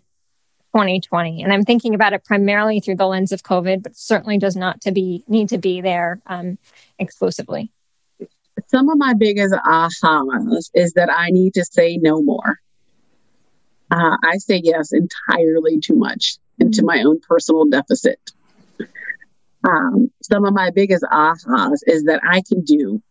2020. 0.73 1.43
And 1.43 1.51
I'm 1.51 1.63
thinking 1.63 1.93
about 1.93 2.13
it 2.13 2.23
primarily 2.23 2.79
through 2.79 2.95
the 2.95 3.07
lens 3.07 3.31
of 3.31 3.43
COVID, 3.43 3.83
but 3.83 3.95
certainly 3.95 4.37
does 4.37 4.55
not 4.55 4.81
to 4.81 4.91
be 4.91 5.23
need 5.27 5.49
to 5.49 5.57
be 5.57 5.81
there 5.81 6.21
um, 6.27 6.57
exclusively. 6.97 7.71
Some 8.67 8.89
of 8.89 8.97
my 8.97 9.13
biggest 9.13 9.53
ahas 9.53 10.69
is 10.73 10.93
that 10.93 11.09
I 11.11 11.29
need 11.31 11.53
to 11.55 11.65
say 11.65 11.97
no 11.97 12.21
more. 12.21 12.59
Uh, 13.89 14.15
I 14.23 14.37
say 14.37 14.61
yes 14.63 14.93
entirely 14.93 15.79
too 15.79 15.95
much 15.95 16.37
into 16.59 16.83
my 16.83 17.03
own 17.03 17.19
personal 17.19 17.65
deficit. 17.65 18.19
Um, 19.67 20.11
some 20.23 20.45
of 20.45 20.53
my 20.53 20.69
biggest 20.71 21.03
ahas 21.11 21.79
is 21.85 22.03
that 22.03 22.21
I 22.23 22.41
can 22.47 22.61
do 22.61 23.01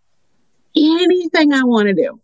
anything 0.75 1.53
I 1.53 1.65
want 1.65 1.89
to 1.89 1.95
do 1.95 2.21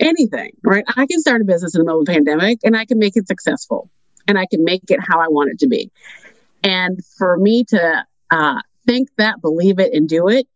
anything, 0.00 0.52
right? 0.62 0.84
I 0.88 1.06
can 1.06 1.20
start 1.20 1.40
a 1.40 1.44
business 1.44 1.74
in 1.74 1.80
the 1.80 1.84
middle 1.84 2.00
of 2.00 2.08
a 2.08 2.12
pandemic 2.12 2.60
and 2.64 2.76
I 2.76 2.84
can 2.84 2.98
make 2.98 3.16
it 3.16 3.26
successful 3.26 3.90
and 4.26 4.38
I 4.38 4.46
can 4.46 4.64
make 4.64 4.90
it 4.90 5.00
how 5.00 5.20
I 5.20 5.28
want 5.28 5.50
it 5.50 5.58
to 5.60 5.68
be. 5.68 5.90
And 6.62 6.98
for 7.18 7.36
me 7.36 7.64
to 7.64 8.04
uh, 8.30 8.60
think 8.86 9.08
that, 9.16 9.40
believe 9.40 9.78
it, 9.78 9.92
and 9.92 10.08
do 10.08 10.28
it 10.28 10.46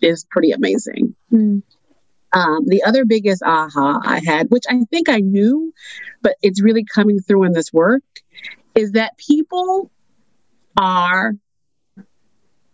is 0.00 0.24
pretty 0.30 0.50
amazing. 0.50 1.14
Mm. 1.32 1.62
Um, 2.34 2.64
the 2.66 2.82
other 2.82 3.04
biggest 3.04 3.42
aha 3.44 4.00
I 4.02 4.20
had, 4.24 4.50
which 4.50 4.64
I 4.68 4.80
think 4.90 5.08
I 5.08 5.18
knew, 5.20 5.72
but 6.22 6.36
it's 6.42 6.62
really 6.62 6.84
coming 6.84 7.20
through 7.20 7.44
in 7.44 7.52
this 7.52 7.72
work, 7.72 8.02
is 8.74 8.92
that 8.92 9.16
people 9.18 9.90
are 10.76 11.34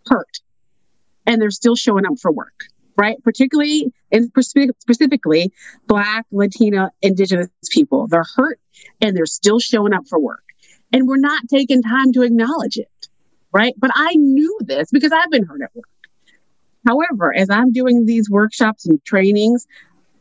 hurt 0.07 0.41
and 1.27 1.43
they're 1.43 1.51
still 1.51 1.77
showing 1.77 2.07
up 2.07 2.19
for 2.21 2.33
work 2.33 2.65
right? 2.99 3.23
Particularly 3.23 3.93
and 4.13 4.31
specifically 4.81 5.53
Black, 5.87 6.27
Latina, 6.33 6.91
Indigenous 7.03 7.49
people. 7.71 8.09
They're 8.09 8.25
hurt 8.37 8.61
and 9.01 9.17
they're 9.17 9.27
still 9.27 9.61
showing 9.61 9.95
up 9.95 10.07
for 10.09 10.21
work. 10.21 10.43
And 10.93 11.07
we're 11.07 11.19
not 11.19 11.43
taking 11.49 11.83
time 11.83 12.13
to 12.15 12.23
acknowledge 12.23 12.77
it. 12.79 12.89
right? 13.53 13.75
But 13.79 13.91
I 13.95 14.15
knew 14.15 14.59
this 14.63 14.91
because 14.93 15.13
I've 15.13 15.31
been 15.31 15.45
hurt 15.45 15.63
at 15.63 15.75
work. 15.75 15.87
However, 16.87 17.35
as 17.35 17.51
I'm 17.51 17.73
doing 17.73 18.07
these 18.07 18.31
workshops 18.31 18.87
and 18.87 19.05
trainings, 19.05 19.67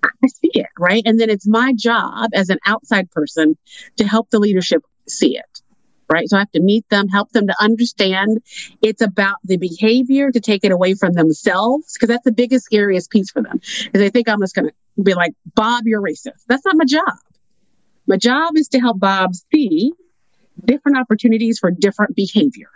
I 0.04 0.28
see 0.28 0.52
it, 0.54 0.68
right? 0.78 1.04
And 1.06 1.20
then 1.20 1.30
it's 1.30 1.48
my 1.48 1.74
job 1.74 2.32
as 2.34 2.50
an 2.50 2.60
outside 2.66 3.10
person 3.12 3.58
to 3.98 4.06
help 4.08 4.30
the 4.30 4.40
leadership 4.40 4.84
see 5.08 5.38
it, 5.38 5.57
right? 6.10 6.28
So 6.30 6.38
I 6.38 6.40
have 6.42 6.52
to 6.52 6.62
meet 6.62 6.88
them, 6.90 7.08
help 7.08 7.32
them 7.32 7.48
to 7.48 7.56
understand 7.60 8.40
it's 8.82 9.02
about 9.02 9.38
the 9.44 9.58
behavior 9.58 10.32
to 10.32 10.40
take 10.40 10.64
it 10.64 10.72
away 10.72 10.94
from 10.94 11.14
themselves, 11.14 11.94
because 11.94 12.10
that's 12.10 12.24
the 12.24 12.32
biggest, 12.32 12.66
scariest 12.66 13.12
piece 13.12 13.32
for 13.32 13.42
them. 13.42 13.60
Is 13.64 13.90
they 13.94 14.10
think 14.10 14.30
I'm 14.30 14.42
just 14.42 14.56
going 14.56 14.70
to 14.70 15.04
be 15.04 15.14
like, 15.14 15.34
Bob, 15.56 15.84
you're 15.86 16.02
racist. 16.02 16.46
That's 16.48 16.66
not 16.66 16.76
my 16.76 16.86
job. 16.86 17.18
My 18.08 18.18
job 18.18 18.56
is 18.56 18.70
to 18.70 18.80
help 18.80 19.00
Bob 19.00 19.36
see 19.54 19.92
different 20.64 20.98
opportunities 20.98 21.60
for 21.60 21.72
different 21.72 22.16
behavior, 22.16 22.70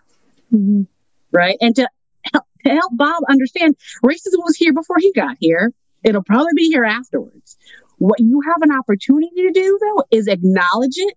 mm-hmm. 0.54 0.84
right? 1.32 1.58
And 1.62 1.76
to 1.78 1.88
help, 2.32 2.46
to 2.66 2.70
help 2.70 2.92
Bob 2.96 3.24
understand 3.30 3.76
racism 4.04 4.38
was 4.40 4.56
here 4.56 4.74
before 4.74 4.98
he 5.00 5.12
got 5.14 5.38
here. 5.40 5.72
It'll 6.04 6.24
probably 6.24 6.52
be 6.56 6.68
here 6.68 6.84
afterwards. 6.84 7.58
What 7.98 8.20
you 8.20 8.42
have 8.42 8.62
an 8.62 8.72
opportunity 8.72 9.44
to 9.44 9.52
do, 9.52 9.80
though, 9.80 10.04
is 10.12 10.28
acknowledge 10.28 10.98
it, 10.98 11.16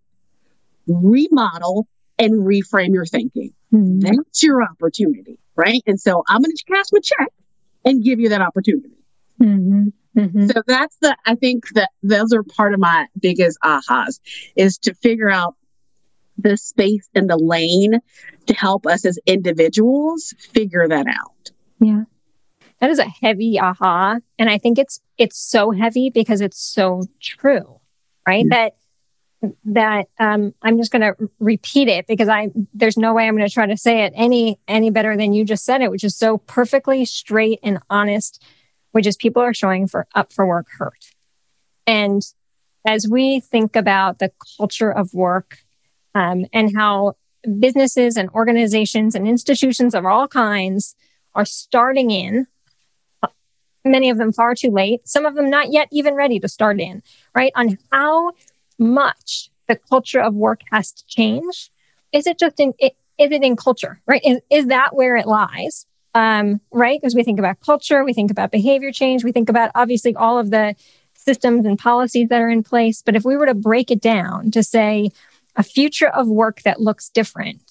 remodel, 0.87 1.89
and 2.19 2.33
reframe 2.33 2.93
your 2.93 3.07
thinking. 3.07 3.53
Mm-hmm. 3.73 4.01
That's 4.01 4.43
your 4.43 4.63
opportunity, 4.63 5.39
right? 5.57 5.83
And 5.87 6.01
so 6.01 6.23
I'm 6.29 6.41
going 6.41 6.55
to 6.55 6.65
cash 6.65 6.87
my 6.93 7.01
check 7.01 7.33
and 7.85 8.03
give 8.03 8.21
you 8.21 8.29
that 8.31 8.41
opportunity. 8.41 8.97
Mm-hmm. 9.41 9.89
Mm-hmm. 10.19 10.47
So 10.47 10.63
that's 10.67 10.97
the, 11.01 11.17
I 11.27 11.35
think 11.35 11.65
that 11.75 11.91
those 12.03 12.33
are 12.33 12.43
part 12.43 12.73
of 12.73 12.81
my 12.81 13.07
biggest 13.21 13.59
ahas 13.65 14.21
is 14.55 14.79
to 14.79 14.95
figure 14.95 15.31
out 15.31 15.57
the 16.39 16.57
space 16.57 17.09
and 17.15 17.29
the 17.29 17.37
lane 17.37 18.01
to 18.47 18.55
help 18.55 18.87
us 18.87 19.05
as 19.05 19.19
individuals 19.27 20.35
figure 20.39 20.87
that 20.89 21.07
out. 21.09 21.51
Yeah. 21.81 22.05
That 22.81 22.91
is 22.91 22.99
a 22.99 23.09
heavy 23.09 23.59
aha. 23.59 24.19
And 24.39 24.51
I 24.51 24.59
think 24.59 24.79
it's 24.79 25.01
it's 25.17 25.39
so 25.39 25.71
heavy 25.71 26.11
because 26.11 26.41
it's 26.41 26.61
so 26.61 27.03
true, 27.21 27.81
right? 28.27 28.45
Mm-hmm. 28.45 28.51
That 28.51 28.75
that 29.65 30.07
um, 30.19 30.55
I'm 30.63 30.79
just 30.79 30.93
going 30.93 31.03
to 31.03 31.15
repeat 31.39 31.89
it 31.89 32.07
because 32.07 32.29
I 32.29 32.51
there's 32.73 32.97
no 32.97 33.15
way 33.15 33.27
I'm 33.27 33.37
going 33.37 33.49
to 33.49 33.53
try 33.53 33.67
to 33.67 33.77
say 33.77 34.05
it 34.05 34.13
any 34.17 34.59
any 34.69 34.91
better 34.91 35.17
than 35.17 35.33
you 35.33 35.45
just 35.45 35.65
said 35.65 35.83
it, 35.83 35.91
which 35.91 36.05
is 36.05 36.17
so 36.17 36.39
perfectly 36.39 37.05
straight 37.05 37.61
and 37.63 37.79
honest, 37.91 38.43
which 38.93 39.07
is 39.07 39.17
people 39.17 39.43
are 39.43 39.55
showing 39.55 39.87
for 39.87 40.07
up 40.15 40.33
for 40.33 40.47
work 40.47 40.67
hurt. 40.79 41.05
And 41.87 42.23
as 42.87 43.09
we 43.09 43.41
think 43.41 43.77
about 43.77 44.19
the 44.19 44.33
culture 44.59 44.91
of 44.91 45.15
work 45.15 45.59
um, 46.15 46.47
and 46.53 46.77
how 46.77 47.15
businesses 47.59 48.17
and 48.17 48.31
organizations 48.31 49.15
and 49.15 49.27
institutions 49.29 49.95
of 49.95 50.05
all 50.05 50.29
kinds 50.29 50.95
are 51.35 51.45
starting 51.45 52.11
in 52.11 52.47
many 53.85 54.11
of 54.11 54.19
them 54.19 54.33
far 54.33 54.55
too 54.55 54.71
late, 54.71 55.07
some 55.07 55.27
of 55.27 55.35
them 55.35 55.51
not 55.51 55.73
yet 55.73 55.89
even 55.93 56.15
ready 56.15 56.41
to 56.41 56.49
start 56.49 56.81
in, 56.81 57.03
right? 57.35 57.53
On 57.55 57.79
how 57.93 58.33
much 58.79 59.51
the 59.69 59.77
culture 59.77 60.21
of 60.21 60.35
work 60.35 60.61
has 60.71 60.93
to 60.93 61.07
change. 61.07 61.71
Is 62.13 62.27
it 62.27 62.39
just 62.39 62.61
in, 62.61 62.75
is 62.81 62.91
it 63.19 63.43
in 63.43 63.57
culture, 63.57 64.01
right? 64.07 64.23
Is, 64.25 64.41
is 64.51 64.67
that 64.67 64.95
where 64.95 65.17
it 65.17 65.27
lies? 65.27 65.87
Um, 66.15 66.61
right? 66.71 67.01
Because 67.01 67.15
we 67.15 67.25
think 67.25 67.39
about 67.39 67.61
culture, 67.61 68.05
we 68.05 68.13
think 68.13 68.31
about 68.31 68.53
behavior 68.53 68.93
change, 68.93 69.25
we 69.25 69.33
think 69.33 69.49
about 69.49 69.71
obviously 69.75 70.15
all 70.15 70.39
of 70.39 70.51
the 70.51 70.77
systems 71.15 71.67
and 71.67 71.79
policies 71.79 72.29
that 72.29 72.41
are 72.41 72.51
in 72.51 72.63
place. 72.63 73.03
But 73.03 73.17
if 73.17 73.25
we 73.25 73.37
were 73.37 73.47
to 73.47 73.55
break 73.55 73.91
it 73.91 74.01
down 74.01 74.51
to 74.53 74.63
say 74.63 75.11
a 75.57 75.63
future 75.63 76.09
of 76.09 76.29
work 76.29 76.63
that 76.63 76.81
looks 76.81 77.09
different, 77.09 77.63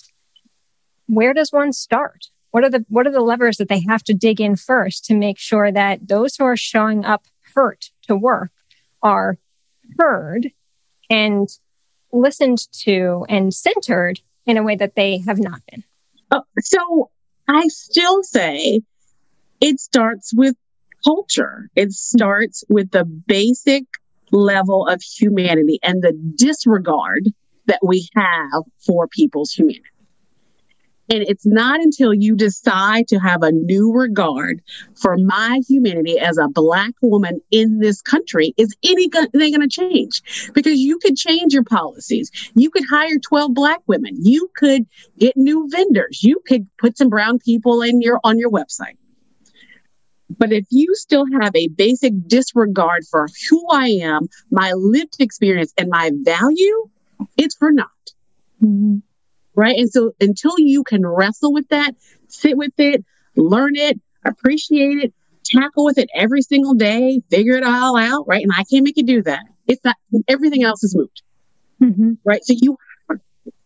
where 1.08 1.34
does 1.34 1.52
one 1.52 1.72
start? 1.72 2.28
what 2.54 2.64
are 2.64 2.70
the 2.70 2.86
what 2.88 3.08
are 3.08 3.12
the 3.12 3.20
levers 3.20 3.58
that 3.58 3.68
they 3.68 3.82
have 3.90 4.04
to 4.04 4.14
dig 4.14 4.40
in 4.40 4.56
first 4.56 5.06
to 5.06 5.16
make 5.16 5.40
sure 5.40 5.72
that 5.72 6.08
those 6.08 6.36
who 6.36 6.46
are 6.46 6.56
showing 6.56 7.04
up 7.04 7.26
hurt 7.56 7.90
to 8.04 8.16
work 8.16 8.52
are 9.02 9.40
heard 9.98 10.52
and 11.14 11.48
listened 12.12 12.58
to 12.72 13.24
and 13.30 13.54
centered 13.54 14.20
in 14.48 14.58
a 14.58 14.64
way 14.64 14.76
that 14.76 14.96
they 14.96 15.20
have 15.20 15.40
not 15.40 15.62
been. 15.70 15.84
Oh, 16.32 16.44
so 16.60 17.10
i 17.48 17.68
still 17.68 18.24
say 18.24 18.82
it 19.62 19.80
starts 19.80 20.34
with 20.34 20.56
culture. 21.06 21.70
It 21.76 21.92
starts 21.92 22.64
with 22.70 22.92
the 22.92 23.06
basic 23.06 23.84
level 24.32 24.88
of 24.88 25.02
humanity 25.02 25.80
and 25.84 26.02
the 26.02 26.14
disregard 26.36 27.30
that 27.68 27.80
we 27.84 28.08
have 28.16 28.64
for 28.86 29.08
people's 29.08 29.52
humanity 29.52 29.93
and 31.14 31.24
it's 31.28 31.46
not 31.46 31.80
until 31.80 32.12
you 32.12 32.36
decide 32.36 33.08
to 33.08 33.20
have 33.20 33.44
a 33.44 33.52
new 33.52 33.94
regard 33.94 34.64
for 34.96 35.16
my 35.18 35.62
humanity 35.68 36.18
as 36.18 36.40
a 36.40 36.48
Black 36.48 36.94
woman 37.04 37.40
in 37.52 37.78
this 37.78 38.02
country 38.02 38.56
is 38.58 38.76
anything 38.84 39.30
going 39.32 39.62
to 39.62 39.68
change. 39.68 40.24
Because 40.54 40.80
you 40.80 40.98
could 40.98 41.16
change 41.16 41.54
your 41.54 41.64
policies. 41.64 42.32
You 42.56 42.72
could 42.72 42.84
hire 42.90 43.20
12 43.20 43.54
Black 43.54 43.82
women. 43.86 44.16
You 44.26 44.50
could 44.56 44.88
get 45.20 45.38
new 45.38 45.70
vendors. 45.70 46.24
You 46.24 46.42
could 46.48 46.66
put 46.80 46.98
some 46.98 47.10
brown 47.10 47.38
people 47.38 47.84
in 47.84 48.02
your 48.02 48.20
on 48.24 48.40
your 48.40 48.50
website. 48.50 48.98
But 50.36 50.52
if 50.52 50.66
you 50.72 50.96
still 50.96 51.26
have 51.40 51.56
a 51.56 51.68
basic 51.68 52.14
disregard 52.26 53.04
for 53.12 53.28
who 53.52 53.70
I 53.70 53.88
am, 54.02 54.30
my 54.50 54.72
lived 54.72 55.18
experience, 55.20 55.74
and 55.78 55.90
my 55.90 56.10
value, 56.24 56.90
it's 57.38 57.56
for 57.56 57.72
naught. 57.72 57.88
Mm-hmm 58.64 58.98
right? 59.56 59.76
And 59.78 59.90
so 59.90 60.14
until 60.20 60.54
you 60.58 60.84
can 60.84 61.06
wrestle 61.06 61.54
with 61.54 61.68
that, 61.70 61.96
sit 62.28 62.58
with 62.58 62.74
it, 62.78 63.04
learn 63.36 63.76
it, 63.76 64.00
appreciate 64.26 64.98
it, 65.00 65.14
tackle 65.44 65.86
with 65.86 65.98
it 65.98 66.10
every 66.14 66.42
single 66.42 66.74
day, 66.74 67.22
figure 67.30 67.56
it 67.56 67.64
all 67.64 67.98
out, 67.98 68.28
right? 68.28 68.44
And 68.44 68.52
I 68.56 68.64
can't 68.64 68.84
make 68.84 68.98
you 68.98 69.04
do 69.04 69.22
that. 69.24 69.44
It's 69.68 69.84
not 69.84 69.96
everything 70.28 70.64
else 70.64 70.84
is 70.84 70.96
moot, 70.96 71.22
mm-hmm. 71.82 72.14
right? 72.24 72.44
So 72.44 72.54
you 72.60 72.78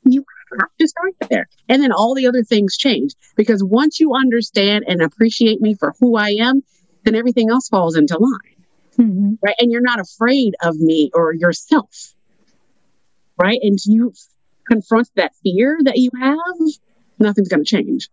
you 0.03 0.23
have 0.59 0.69
to 0.79 0.87
start 0.87 1.13
there, 1.29 1.47
and 1.67 1.81
then 1.81 1.91
all 1.91 2.15
the 2.15 2.27
other 2.27 2.43
things 2.43 2.77
change 2.77 3.13
because 3.35 3.63
once 3.63 3.99
you 3.99 4.13
understand 4.15 4.85
and 4.87 5.01
appreciate 5.01 5.61
me 5.61 5.73
for 5.73 5.93
who 5.99 6.15
I 6.15 6.29
am, 6.39 6.61
then 7.03 7.15
everything 7.15 7.49
else 7.49 7.67
falls 7.67 7.97
into 7.97 8.17
line, 8.17 8.55
mm-hmm. 8.97 9.33
right? 9.41 9.55
And 9.59 9.71
you're 9.71 9.81
not 9.81 9.99
afraid 9.99 10.55
of 10.61 10.75
me 10.77 11.11
or 11.13 11.33
yourself, 11.33 12.13
right? 13.37 13.59
And 13.61 13.77
you 13.85 14.13
confront 14.69 15.09
that 15.15 15.33
fear 15.43 15.77
that 15.83 15.97
you 15.97 16.09
have, 16.19 16.37
nothing's 17.19 17.49
going 17.49 17.63
to 17.63 17.69
change. 17.69 18.09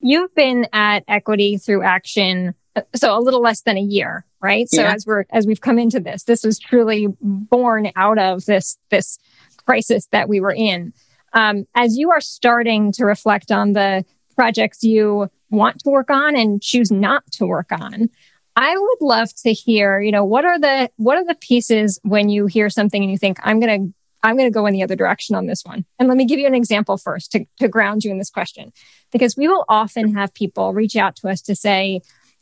You've 0.00 0.34
been 0.34 0.66
at 0.72 1.04
Equity 1.08 1.56
Through 1.58 1.82
Action, 1.82 2.54
uh, 2.74 2.82
so 2.94 3.16
a 3.16 3.20
little 3.20 3.40
less 3.40 3.62
than 3.62 3.76
a 3.76 3.82
year, 3.82 4.26
right? 4.40 4.68
So 4.68 4.82
yeah. 4.82 4.92
as 4.92 5.06
we're 5.06 5.24
as 5.30 5.46
we've 5.46 5.60
come 5.60 5.78
into 5.78 6.00
this, 6.00 6.24
this 6.24 6.44
was 6.44 6.58
truly 6.58 7.08
born 7.20 7.90
out 7.96 8.18
of 8.18 8.44
this 8.44 8.78
this 8.90 9.18
crisis 9.64 10.06
that 10.12 10.28
we 10.28 10.40
were 10.40 10.52
in. 10.52 10.92
Um, 11.32 11.66
as 11.74 11.96
you 11.96 12.10
are 12.10 12.20
starting 12.20 12.92
to 12.92 13.04
reflect 13.04 13.50
on 13.50 13.72
the 13.72 14.04
projects 14.34 14.82
you 14.82 15.28
want 15.50 15.80
to 15.80 15.90
work 15.90 16.10
on 16.10 16.36
and 16.36 16.62
choose 16.62 16.90
not 16.90 17.24
to 17.32 17.46
work 17.46 17.72
on, 17.72 18.10
I 18.56 18.76
would 18.76 18.98
love 19.00 19.28
to 19.42 19.52
hear, 19.52 20.00
you 20.00 20.10
know, 20.10 20.24
what 20.24 20.44
are 20.44 20.58
the 20.58 20.90
what 20.96 21.18
are 21.18 21.24
the 21.24 21.34
pieces 21.34 22.00
when 22.02 22.28
you 22.28 22.46
hear 22.46 22.70
something 22.70 23.02
and 23.02 23.10
you 23.10 23.18
think 23.18 23.38
I'm 23.42 23.60
going 23.60 23.88
to 23.88 23.94
I'm 24.26 24.36
going 24.36 24.50
to 24.50 24.54
go 24.54 24.66
in 24.66 24.72
the 24.72 24.82
other 24.82 24.96
direction 24.96 25.36
on 25.36 25.46
this 25.46 25.62
one. 25.64 25.84
And 25.98 26.08
let 26.08 26.16
me 26.16 26.24
give 26.24 26.38
you 26.38 26.46
an 26.46 26.54
example 26.54 26.96
first 26.96 27.32
to, 27.32 27.46
to 27.60 27.68
ground 27.68 28.04
you 28.04 28.10
in 28.10 28.18
this 28.18 28.30
question, 28.30 28.72
because 29.12 29.36
we 29.36 29.48
will 29.48 29.64
often 29.68 30.14
have 30.14 30.34
people 30.34 30.74
reach 30.74 30.96
out 30.96 31.16
to 31.16 31.28
us 31.28 31.40
to 31.42 31.54
say, 31.54 32.00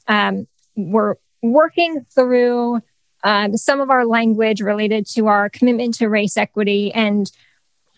um, 0.08 0.46
we're 0.76 1.16
working 1.42 2.04
through 2.14 2.80
um, 3.22 3.56
some 3.56 3.80
of 3.80 3.90
our 3.90 4.04
language 4.04 4.60
related 4.60 5.06
to 5.08 5.28
our 5.28 5.48
commitment 5.48 5.94
to 5.94 6.08
race 6.08 6.36
equity 6.36 6.92
and 6.92 7.30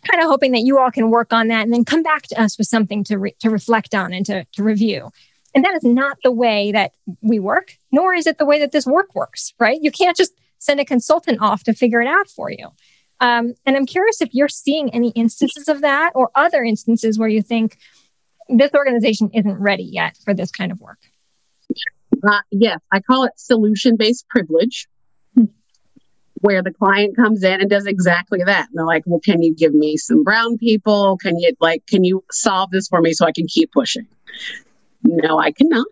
kind 0.09 0.23
of 0.23 0.29
hoping 0.29 0.53
that 0.53 0.61
you 0.61 0.79
all 0.79 0.91
can 0.91 1.11
work 1.11 1.33
on 1.33 1.49
that 1.49 1.63
and 1.63 1.73
then 1.73 1.85
come 1.85 2.03
back 2.03 2.23
to 2.23 2.41
us 2.41 2.59
with 2.59 2.69
something 2.69 3.03
to, 3.05 3.19
re- 3.19 3.37
to 3.41 3.51
reflect 3.51 3.95
on 3.95 4.13
and 4.13 4.27
to, 4.27 4.45
to 4.53 4.63
review. 4.63 5.11
And 5.55 5.65
that 5.65 5.75
is 5.75 5.85
not 5.85 6.19
the 6.23 6.31
way 6.31 6.71
that 6.73 6.93
we 7.23 7.39
work, 7.39 7.77
nor 7.91 8.15
is 8.15 8.27
it 8.27 8.39
the 8.39 8.45
way 8.45 8.59
that 8.61 8.73
this 8.73 8.87
work 8.87 9.15
works, 9.15 9.55
right? 9.59 9.79
You 9.81 9.91
can't 9.91 10.17
just 10.17 10.33
send 10.59 10.81
a 10.81 10.85
consultant 10.85 11.41
off 11.41 11.65
to 11.65 11.73
figure 11.73 12.01
it 12.01 12.09
out 12.09 12.29
for 12.29 12.51
you. 12.51 12.69
Um, 13.21 13.55
and 13.65 13.77
I'm 13.77 13.87
curious 13.87 14.21
if 14.21 14.31
you're 14.33 14.49
seeing 14.49 14.91
any 14.95 15.11
instances 15.11 15.69
of 15.69 15.81
that 15.81 16.13
or 16.15 16.31
other 16.35 16.63
instances 16.63 17.19
where 17.19 17.29
you 17.29 17.43
think 17.43 17.79
this 18.49 18.73
organization 18.75 19.31
isn't 19.33 19.59
ready 19.59 19.85
yet 19.85 20.19
for 20.25 20.35
this 20.35 20.51
kind 20.51 20.71
of 20.71 20.81
work. 20.81 20.99
Uh, 22.27 22.41
yes, 22.51 22.81
I 22.93 23.01
call 23.01 23.25
it 23.25 23.33
solution 23.37 23.97
based 23.97 24.29
privilege, 24.29 24.89
where 26.41 26.63
the 26.63 26.73
client 26.73 27.17
comes 27.17 27.43
in 27.43 27.61
and 27.61 27.71
does 27.71 27.87
exactly 27.87 28.41
that. 28.45 28.69
And 28.69 28.79
they're 28.79 28.87
like, 28.87 29.03
well, 29.07 29.21
can 29.21 29.43
you 29.43 29.55
give 29.55 29.75
me 29.75 29.97
some 29.97 30.23
brown 30.23 30.59
people? 30.59 31.17
Can 31.19 31.39
you, 31.39 31.53
like, 31.61 31.87
can 31.87 32.05
you 32.05 32.23
solve 32.31 32.71
this 32.71 32.89
for 32.89 33.01
me 33.01 33.13
so 33.13 33.27
I 33.27 33.33
can 33.33 33.47
keep 33.47 33.73
pushing? 33.73 34.07
No, 35.03 35.39
I 35.39 35.53
cannot. 35.53 35.87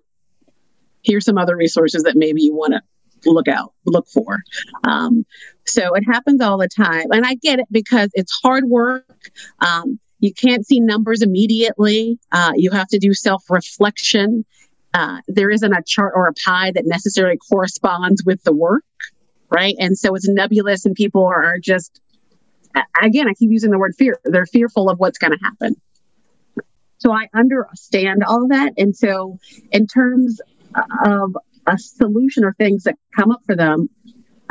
Here's 1.02 1.24
some 1.24 1.38
other 1.38 1.56
resources 1.56 2.02
that 2.04 2.16
maybe 2.16 2.42
you 2.42 2.54
want 2.54 2.74
to 2.74 2.82
look 3.26 3.48
out, 3.48 3.72
look 3.86 4.06
for. 4.08 4.38
Um, 4.84 5.24
so 5.64 5.94
it 5.94 6.02
happens 6.02 6.40
all 6.40 6.58
the 6.58 6.68
time. 6.68 7.06
And 7.10 7.24
I 7.24 7.34
get 7.34 7.58
it 7.58 7.66
because 7.70 8.10
it's 8.14 8.32
hard 8.42 8.64
work. 8.64 9.04
Um, 9.60 9.98
you 10.20 10.32
can't 10.32 10.66
see 10.66 10.80
numbers 10.80 11.22
immediately. 11.22 12.18
Uh, 12.32 12.52
you 12.54 12.70
have 12.70 12.88
to 12.88 12.98
do 12.98 13.12
self 13.14 13.44
reflection. 13.50 14.44
Uh, 14.94 15.20
there 15.26 15.50
isn't 15.50 15.72
a 15.72 15.82
chart 15.84 16.12
or 16.14 16.28
a 16.28 16.32
pie 16.32 16.70
that 16.72 16.84
necessarily 16.86 17.36
corresponds 17.36 18.22
with 18.24 18.42
the 18.44 18.52
work, 18.52 18.84
right? 19.50 19.74
And 19.78 19.98
so 19.98 20.14
it's 20.14 20.28
nebulous, 20.28 20.86
and 20.86 20.94
people 20.94 21.26
are 21.26 21.58
just, 21.58 22.00
again, 23.02 23.28
I 23.28 23.34
keep 23.34 23.50
using 23.50 23.70
the 23.70 23.78
word 23.78 23.94
fear. 23.98 24.18
They're 24.24 24.46
fearful 24.46 24.88
of 24.88 25.00
what's 25.00 25.18
going 25.18 25.32
to 25.32 25.38
happen. 25.42 25.74
So 26.98 27.12
I 27.12 27.28
understand 27.34 28.22
all 28.24 28.48
that. 28.48 28.72
And 28.78 28.96
so, 28.96 29.38
in 29.72 29.86
terms 29.86 30.40
of 31.04 31.36
a 31.66 31.78
solution 31.78 32.44
or 32.44 32.54
things 32.54 32.84
that 32.84 32.96
come 33.16 33.30
up 33.30 33.40
for 33.46 33.56
them, 33.56 33.88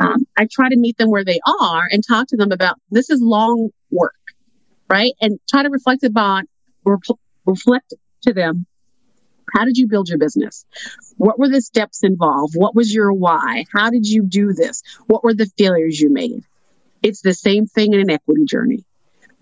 um, 0.00 0.26
I 0.36 0.48
try 0.50 0.68
to 0.68 0.76
meet 0.76 0.98
them 0.98 1.10
where 1.10 1.24
they 1.24 1.40
are 1.46 1.84
and 1.90 2.02
talk 2.06 2.28
to 2.28 2.36
them 2.36 2.52
about 2.52 2.76
this 2.90 3.10
is 3.10 3.20
long 3.22 3.70
work, 3.90 4.14
right? 4.88 5.12
And 5.20 5.38
try 5.48 5.62
to 5.62 5.70
reflect 5.70 6.02
upon, 6.02 6.44
reflect 7.46 7.94
to 8.22 8.32
them 8.32 8.66
how 9.54 9.64
did 9.64 9.76
you 9.76 9.86
build 9.86 10.08
your 10.08 10.18
business? 10.18 10.64
What 11.16 11.38
were 11.38 11.48
the 11.48 11.60
steps 11.60 12.02
involved? 12.02 12.54
What 12.56 12.74
was 12.74 12.92
your 12.92 13.12
why? 13.12 13.64
How 13.72 13.90
did 13.90 14.06
you 14.06 14.24
do 14.24 14.52
this? 14.52 14.82
What 15.06 15.22
were 15.22 15.34
the 15.34 15.50
failures 15.56 16.00
you 16.00 16.12
made? 16.12 16.44
It's 17.02 17.20
the 17.20 17.34
same 17.34 17.66
thing 17.66 17.92
in 17.92 18.00
an 18.00 18.10
equity 18.10 18.44
journey. 18.46 18.84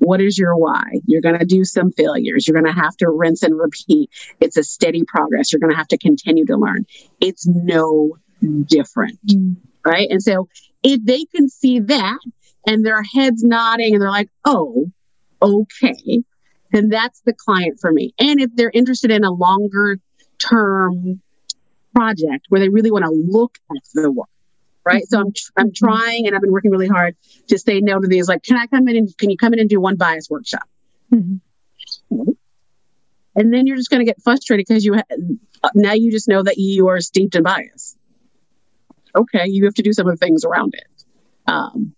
What 0.03 0.21
is 0.21 0.37
your 0.37 0.57
why? 0.57 0.83
You're 1.07 1.23
going 1.23 1.39
to 1.39 1.45
do 1.45 1.65
some 1.65 1.93
failures. 1.93 2.49
You're 2.49 2.61
going 2.61 2.75
to 2.75 2.81
have 2.81 2.97
to 2.97 3.09
rinse 3.09 3.45
and 3.45 3.57
repeat. 3.57 4.11
It's 4.41 4.57
a 4.57 4.65
steady 4.65 5.05
progress. 5.05 5.53
You're 5.53 5.61
going 5.61 5.71
to 5.71 5.77
have 5.77 5.87
to 5.89 5.99
continue 5.99 6.45
to 6.47 6.57
learn. 6.57 6.87
It's 7.21 7.47
no 7.47 8.19
different. 8.67 9.25
Mm. 9.29 9.59
Right. 9.87 10.09
And 10.11 10.21
so 10.21 10.49
if 10.83 11.05
they 11.05 11.25
can 11.27 11.49
see 11.49 11.79
that 11.79 12.19
and 12.67 12.85
their 12.85 13.05
heads 13.05 13.45
nodding 13.45 13.95
and 13.95 14.03
they're 14.03 14.11
like, 14.11 14.31
oh, 14.45 14.91
okay, 15.41 16.25
then 16.73 16.89
that's 16.89 17.21
the 17.21 17.33
client 17.33 17.79
for 17.81 17.93
me. 17.93 18.13
And 18.19 18.41
if 18.41 18.51
they're 18.57 18.73
interested 18.75 19.13
in 19.13 19.23
a 19.23 19.31
longer 19.31 19.99
term 20.39 21.21
project 21.95 22.47
where 22.49 22.61
they 22.61 22.71
really 22.71 22.91
want 22.91 23.05
to 23.05 23.13
look 23.13 23.57
at 23.71 23.83
the 23.95 24.11
work, 24.11 24.29
right? 24.85 25.07
So 25.09 25.21
I'm 25.21 25.33
I'm 25.57 25.69
mm-hmm. 25.69 25.87
trying, 25.87 26.27
and 26.27 26.35
I've 26.35 26.43
been 26.43 26.53
working 26.53 26.71
really 26.71 26.89
hard 26.89 27.17
to 27.49 27.59
say 27.59 27.81
no 27.81 28.01
to 28.01 28.07
these. 28.07 28.29
Like, 28.29 28.43
can 28.43 28.57
I 28.57 28.67
come 28.67 28.89
in 28.89 28.97
and 28.97 29.19
can 29.19 29.31
you 29.31 29.37
come 29.37 29.53
in 29.53 29.61
and 29.61 29.69
do 29.69 29.81
one 29.81 29.97
bias 29.97 30.29
workshop? 30.31 30.69
Mm-hmm. 31.13 32.31
And 33.35 33.53
then 33.53 33.67
you're 33.67 33.77
just 33.77 33.91
going 33.91 34.01
to 34.01 34.07
get 34.07 34.21
frustrated 34.23 34.67
because 34.67 34.85
you 34.85 34.95
ha- 34.95 35.71
now 35.75 35.95
you 35.95 36.11
just 36.11 36.29
know 36.29 36.43
that 36.43 36.59
you 36.59 36.89
are 36.89 37.01
steeped 37.01 37.35
in 37.35 37.43
bias. 37.43 37.97
Okay, 39.15 39.47
you 39.47 39.65
have 39.65 39.75
to 39.75 39.83
do 39.83 39.93
some 39.93 40.09
of 40.09 40.19
the 40.19 40.25
things 40.25 40.45
around 40.45 40.75
it. 40.75 41.05
Um, 41.47 41.95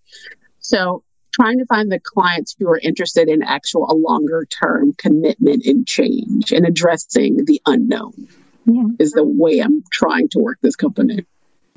so 0.61 1.03
trying 1.33 1.59
to 1.59 1.67
find 1.67 1.91
the 1.91 2.01
clients 2.01 2.55
who 2.59 2.69
are 2.69 2.79
interested 2.79 3.29
in 3.29 3.43
actual 3.43 3.91
a 3.91 3.95
longer 3.95 4.47
term 4.47 4.93
commitment 4.95 5.65
and 5.67 5.87
change 5.87 6.53
and 6.53 6.65
addressing 6.67 7.45
the 7.45 7.61
unknown 7.67 8.29
yeah. 8.67 8.85
is 8.99 9.13
the 9.13 9.25
way 9.25 9.59
I'm 9.59 9.83
trying 9.93 10.29
to 10.31 10.39
work 10.39 10.59
this 10.61 10.77
company. 10.77 11.27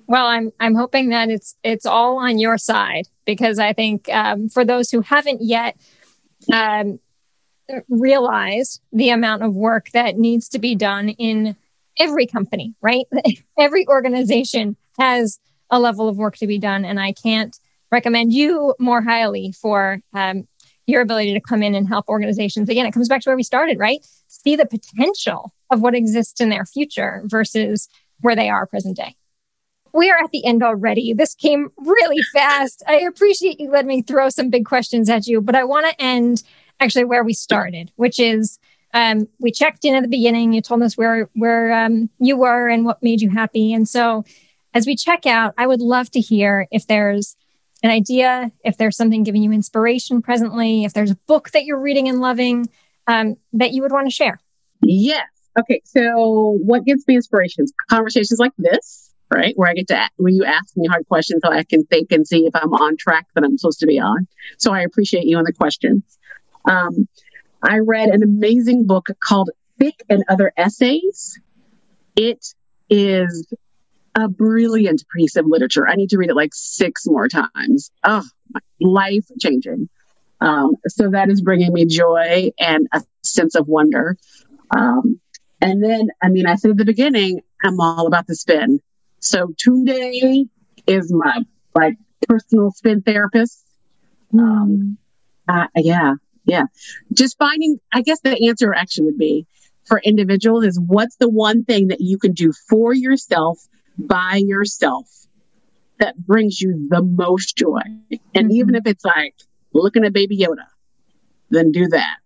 Well, 0.08 0.26
I'm 0.26 0.52
I'm 0.60 0.74
hoping 0.74 1.10
that 1.10 1.30
it's 1.30 1.56
it's 1.64 1.86
all 1.86 2.18
on 2.18 2.40
your 2.40 2.58
side 2.58 3.08
because 3.26 3.60
I 3.60 3.74
think 3.74 4.08
um, 4.10 4.48
for 4.48 4.64
those 4.64 4.90
who 4.90 5.02
haven't 5.02 5.42
yet 5.42 5.78
um, 6.52 7.00
realized 7.90 8.82
the 8.94 9.10
amount 9.10 9.44
of 9.44 9.54
work 9.54 9.90
that 9.92 10.18
needs 10.18 10.48
to 10.50 10.60
be 10.60 10.76
done 10.76 11.10
in 11.10 11.58
every 12.00 12.26
company, 12.26 12.74
right? 12.82 13.06
every 13.60 13.86
organization 13.88 14.78
has 14.98 15.40
a 15.70 15.80
level 15.80 16.08
of 16.08 16.18
work 16.18 16.38
to 16.38 16.48
be 16.48 16.58
done, 16.58 16.86
and 16.86 17.00
I 17.00 17.12
can't 17.12 17.58
recommend 17.92 18.32
you 18.32 18.76
more 18.80 19.02
highly 19.02 19.52
for 19.52 20.00
um, 20.14 20.48
your 20.86 21.02
ability 21.02 21.34
to 21.34 21.42
come 21.42 21.62
in 21.62 21.76
and 21.76 21.86
help 21.86 22.08
organizations. 22.08 22.70
Again, 22.70 22.86
it 22.86 22.94
comes 22.94 23.10
back 23.10 23.22
to 23.24 23.30
where 23.30 23.36
we 23.36 23.44
started, 23.44 23.78
right? 23.78 24.00
See 24.28 24.56
the 24.56 24.66
potential 24.66 25.54
of 25.70 25.82
what 25.82 25.96
exists 25.96 26.40
in 26.40 26.48
their 26.48 26.66
future 26.66 27.24
versus 27.26 27.90
where 28.22 28.38
they 28.38 28.50
are 28.50 28.66
present 28.66 28.96
day 28.96 29.18
we 29.98 30.12
are 30.12 30.24
at 30.24 30.30
the 30.32 30.46
end 30.46 30.62
already. 30.62 31.14
This 31.14 31.34
came 31.34 31.70
really 31.78 32.22
fast. 32.32 32.84
I 32.88 33.00
appreciate 33.00 33.60
you 33.60 33.72
letting 33.72 33.88
me 33.88 34.04
throw 34.04 34.30
some 34.30 34.52
big 34.52 34.66
questions 34.66 35.10
at 35.10 35.26
you, 35.26 35.42
but 35.42 35.56
I 35.56 35.64
want 35.64 35.88
to 35.88 36.02
end 36.02 36.44
actually 36.80 37.06
where 37.06 37.24
we 37.24 37.34
started, 37.34 37.92
which 37.96 38.20
is 38.20 38.60
um, 38.94 39.28
we 39.40 39.52
checked 39.52 39.86
in 39.86 39.96
at 39.96 40.04
the 40.04 40.08
beginning. 40.08 40.54
You 40.54 40.62
told 40.62 40.84
us 40.84 40.96
where 40.96 41.30
where 41.34 41.74
um, 41.74 42.12
you 42.20 42.38
were 42.38 42.70
and 42.70 42.86
what 42.86 43.02
made 43.02 43.22
you 43.22 43.32
happy. 43.32 43.74
And 43.74 43.90
so, 43.90 44.24
as 44.76 44.86
we 44.86 44.96
check 44.96 45.26
out, 45.26 45.56
I 45.58 45.66
would 45.66 45.82
love 45.82 46.12
to 46.12 46.22
hear 46.22 46.68
if 46.72 46.86
there's 46.86 47.36
an 47.82 47.90
idea, 47.90 48.52
if 48.64 48.78
there's 48.78 48.96
something 48.96 49.24
giving 49.24 49.42
you 49.42 49.52
inspiration 49.52 50.22
presently, 50.22 50.84
if 50.84 50.94
there's 50.94 51.12
a 51.12 51.18
book 51.28 51.50
that 51.52 51.66
you're 51.66 51.80
reading 51.80 52.08
and 52.08 52.22
loving 52.22 52.70
um, 53.08 53.36
that 53.54 53.72
you 53.72 53.82
would 53.82 53.92
want 53.92 54.06
to 54.06 54.14
share. 54.14 54.40
Yes. 54.84 55.28
Okay. 55.60 55.82
So, 55.86 56.60
what 56.64 56.86
gives 56.86 57.08
me 57.08 57.16
inspirations? 57.16 57.74
Conversations 57.90 58.38
like 58.38 58.54
this 58.60 59.07
right? 59.34 59.54
Where 59.56 59.70
I 59.70 59.74
get 59.74 59.88
to, 59.90 60.10
where 60.18 60.32
you 60.32 60.46
ask 60.46 60.76
me 60.78 60.88
hard 60.88 61.08
questions, 61.08 61.42
so 61.44 61.52
I 61.52 61.64
can 61.64 61.86
think 61.86 62.12
and 62.12 62.28
see 62.28 62.46
if 62.46 62.56
I'm 62.56 62.74
on 62.74 62.98
track 62.98 63.28
that 63.36 63.44
I'm 63.44 63.58
supposed 63.58 63.80
to 63.80 63.88
be 63.88 64.00
on. 64.00 64.28
So 64.58 64.74
I 64.74 64.82
appreciate 64.82 65.26
you 65.26 65.38
and 65.38 65.46
the 65.46 65.54
questions. 65.54 66.04
Um, 66.66 67.08
I 67.64 67.80
read 67.80 68.10
an 68.10 68.24
amazing 68.24 68.86
book 68.86 69.08
called 69.20 69.50
Thick 69.80 70.04
and 70.10 70.24
Other 70.30 70.54
Essays. 70.58 71.40
It 72.16 72.46
is 72.90 73.48
a 74.16 74.28
brilliant 74.28 75.04
piece 75.16 75.36
of 75.36 75.46
literature. 75.48 75.88
I 75.88 75.96
need 75.96 76.10
to 76.10 76.18
read 76.18 76.30
it 76.30 76.36
like 76.36 76.54
six 76.54 77.06
more 77.06 77.28
times. 77.28 77.92
Oh, 78.04 78.24
life 78.82 79.26
changing. 79.40 79.90
Um, 80.42 80.76
so 80.88 81.10
that 81.12 81.30
is 81.30 81.42
bringing 81.42 81.74
me 81.74 81.86
joy 81.86 82.52
and 82.60 82.88
a 82.94 83.02
sense 83.24 83.56
of 83.56 83.68
wonder. 83.68 84.18
Um, 84.76 85.20
and 85.62 85.84
then, 85.84 86.10
I 86.22 86.30
mean, 86.30 86.46
I 86.46 86.56
said 86.56 86.72
at 86.72 86.78
the 86.78 86.86
beginning, 86.86 87.42
I'm 87.64 87.80
all 87.80 88.08
about 88.08 88.28
the 88.28 88.36
spin. 88.36 88.80
So 89.20 89.48
Tunde 89.48 90.50
is 90.86 91.12
my 91.12 91.44
like 91.76 91.98
personal 92.28 92.72
spin 92.72 93.02
therapist. 93.02 93.64
Um, 94.34 94.98
uh, 95.48 95.68
yeah, 95.76 96.14
yeah. 96.46 96.64
Just 97.14 97.38
finding, 97.38 97.80
I 97.94 98.02
guess 98.02 98.20
the 98.22 98.48
answer 98.48 98.74
actually 98.74 99.06
would 99.06 99.18
be 99.18 99.48
for 99.86 100.00
individuals 100.04 100.66
is 100.66 100.80
what's 100.80 101.16
the 101.16 101.30
one 101.30 101.64
thing 101.64 101.88
that 101.88 102.02
you 102.02 102.18
can 102.18 102.34
do 102.34 102.52
for 102.70 102.94
yourself 102.94 103.60
by 103.98 104.42
yourself 104.44 105.08
that 106.00 106.18
brings 106.18 106.62
you 106.62 106.88
the 106.90 107.02
most 107.02 107.56
joy. 107.58 107.82
And 108.36 108.48
mm-hmm. 108.48 108.52
even 108.52 108.76
if 108.76 108.86
it's 108.86 109.06
like 109.06 109.36
looking 109.74 110.06
at 110.06 110.14
Baby 110.14 110.38
Yoda, 110.38 110.66
then 111.50 111.72
do 111.72 111.88
that. 111.88 112.18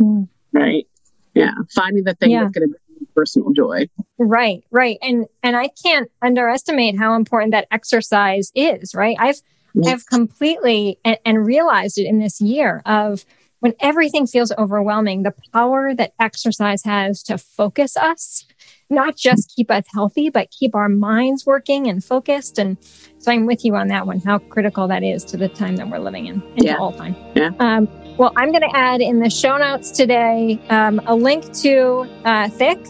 Mm. 0.00 0.28
Right? 0.52 0.86
Yeah. 1.34 1.52
Finding 1.74 2.04
the 2.04 2.14
thing 2.14 2.30
yeah. 2.30 2.42
that's 2.42 2.58
going 2.58 2.68
to 2.68 2.76
personal 3.14 3.52
joy. 3.52 3.88
Right, 4.18 4.64
right. 4.70 4.98
And 5.02 5.26
and 5.42 5.56
I 5.56 5.68
can't 5.82 6.10
underestimate 6.22 6.98
how 6.98 7.14
important 7.14 7.52
that 7.52 7.68
exercise 7.70 8.50
is, 8.54 8.94
right? 8.94 9.16
I've 9.18 9.40
yes. 9.74 9.92
I've 9.92 10.06
completely 10.06 10.98
and, 11.04 11.18
and 11.24 11.46
realized 11.46 11.98
it 11.98 12.06
in 12.06 12.18
this 12.18 12.40
year 12.40 12.82
of 12.86 13.24
when 13.62 13.74
everything 13.78 14.26
feels 14.26 14.50
overwhelming, 14.58 15.22
the 15.22 15.32
power 15.52 15.94
that 15.94 16.14
exercise 16.18 16.82
has 16.82 17.22
to 17.22 17.38
focus 17.38 17.96
us, 17.96 18.44
not 18.90 19.16
just 19.16 19.52
keep 19.54 19.70
us 19.70 19.84
healthy, 19.94 20.30
but 20.30 20.50
keep 20.50 20.74
our 20.74 20.88
minds 20.88 21.46
working 21.46 21.86
and 21.86 22.02
focused. 22.02 22.58
And 22.58 22.76
so 23.18 23.30
I'm 23.30 23.46
with 23.46 23.64
you 23.64 23.76
on 23.76 23.86
that 23.86 24.04
one, 24.04 24.18
how 24.18 24.38
critical 24.38 24.88
that 24.88 25.04
is 25.04 25.22
to 25.26 25.36
the 25.36 25.48
time 25.48 25.76
that 25.76 25.88
we're 25.88 26.00
living 26.00 26.26
in, 26.26 26.42
and 26.42 26.64
yeah. 26.64 26.74
all 26.74 26.92
time. 26.92 27.14
Yeah. 27.36 27.50
Um, 27.60 27.88
well, 28.16 28.32
I'm 28.36 28.50
going 28.50 28.68
to 28.68 28.76
add 28.76 29.00
in 29.00 29.20
the 29.20 29.30
show 29.30 29.56
notes 29.56 29.92
today 29.92 30.60
um, 30.68 31.00
a 31.06 31.14
link 31.14 31.52
to 31.58 32.08
uh, 32.24 32.48
Thick 32.48 32.84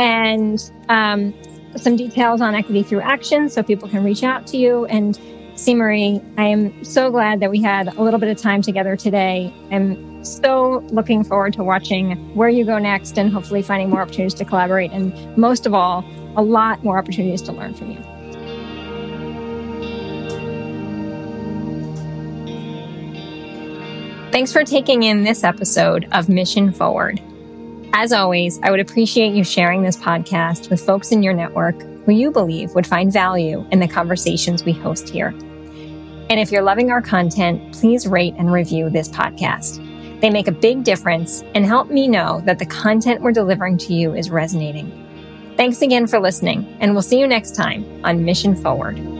and 0.00 0.72
um, 0.88 1.34
some 1.76 1.94
details 1.94 2.40
on 2.40 2.54
equity 2.54 2.82
through 2.82 3.02
action 3.02 3.48
so 3.48 3.62
people 3.62 3.88
can 3.88 4.02
reach 4.02 4.24
out 4.24 4.46
to 4.48 4.56
you. 4.56 4.86
And. 4.86 5.18
Marie, 5.68 6.22
I 6.38 6.44
am 6.44 6.82
so 6.82 7.10
glad 7.10 7.40
that 7.40 7.50
we 7.50 7.60
had 7.60 7.94
a 7.94 8.02
little 8.02 8.18
bit 8.18 8.30
of 8.30 8.38
time 8.38 8.62
together 8.62 8.96
today. 8.96 9.52
I'm 9.70 10.24
so 10.24 10.78
looking 10.90 11.22
forward 11.22 11.52
to 11.52 11.62
watching 11.62 12.12
where 12.34 12.48
you 12.48 12.64
go 12.64 12.78
next 12.78 13.18
and 13.18 13.30
hopefully 13.30 13.60
finding 13.60 13.90
more 13.90 14.00
opportunities 14.00 14.32
to 14.38 14.46
collaborate. 14.46 14.90
And 14.90 15.12
most 15.36 15.66
of 15.66 15.74
all, 15.74 16.02
a 16.36 16.42
lot 16.42 16.82
more 16.82 16.96
opportunities 16.96 17.42
to 17.42 17.52
learn 17.52 17.74
from 17.74 17.90
you. 17.90 17.98
Thanks 24.32 24.50
for 24.50 24.64
taking 24.64 25.02
in 25.02 25.24
this 25.24 25.44
episode 25.44 26.08
of 26.12 26.30
Mission 26.30 26.72
Forward. 26.72 27.20
As 27.92 28.12
always, 28.12 28.60
I 28.62 28.70
would 28.70 28.80
appreciate 28.80 29.34
you 29.34 29.42
sharing 29.42 29.82
this 29.82 29.96
podcast 29.96 30.70
with 30.70 30.80
folks 30.80 31.10
in 31.10 31.22
your 31.22 31.34
network 31.34 31.80
who 32.04 32.12
you 32.12 32.30
believe 32.30 32.74
would 32.74 32.86
find 32.86 33.12
value 33.12 33.66
in 33.72 33.80
the 33.80 33.88
conversations 33.88 34.64
we 34.64 34.72
host 34.72 35.08
here. 35.08 35.34
And 36.30 36.38
if 36.38 36.52
you're 36.52 36.62
loving 36.62 36.92
our 36.92 37.02
content, 37.02 37.74
please 37.74 38.06
rate 38.06 38.34
and 38.38 38.52
review 38.52 38.90
this 38.90 39.08
podcast. 39.08 39.84
They 40.20 40.30
make 40.30 40.46
a 40.46 40.52
big 40.52 40.84
difference 40.84 41.42
and 41.54 41.66
help 41.66 41.90
me 41.90 42.06
know 42.06 42.40
that 42.44 42.58
the 42.60 42.66
content 42.66 43.22
we're 43.22 43.32
delivering 43.32 43.76
to 43.78 43.92
you 43.92 44.14
is 44.14 44.30
resonating. 44.30 44.96
Thanks 45.56 45.82
again 45.82 46.06
for 46.06 46.20
listening, 46.20 46.76
and 46.80 46.92
we'll 46.92 47.02
see 47.02 47.18
you 47.18 47.26
next 47.26 47.56
time 47.56 47.84
on 48.04 48.24
Mission 48.24 48.54
Forward. 48.54 49.19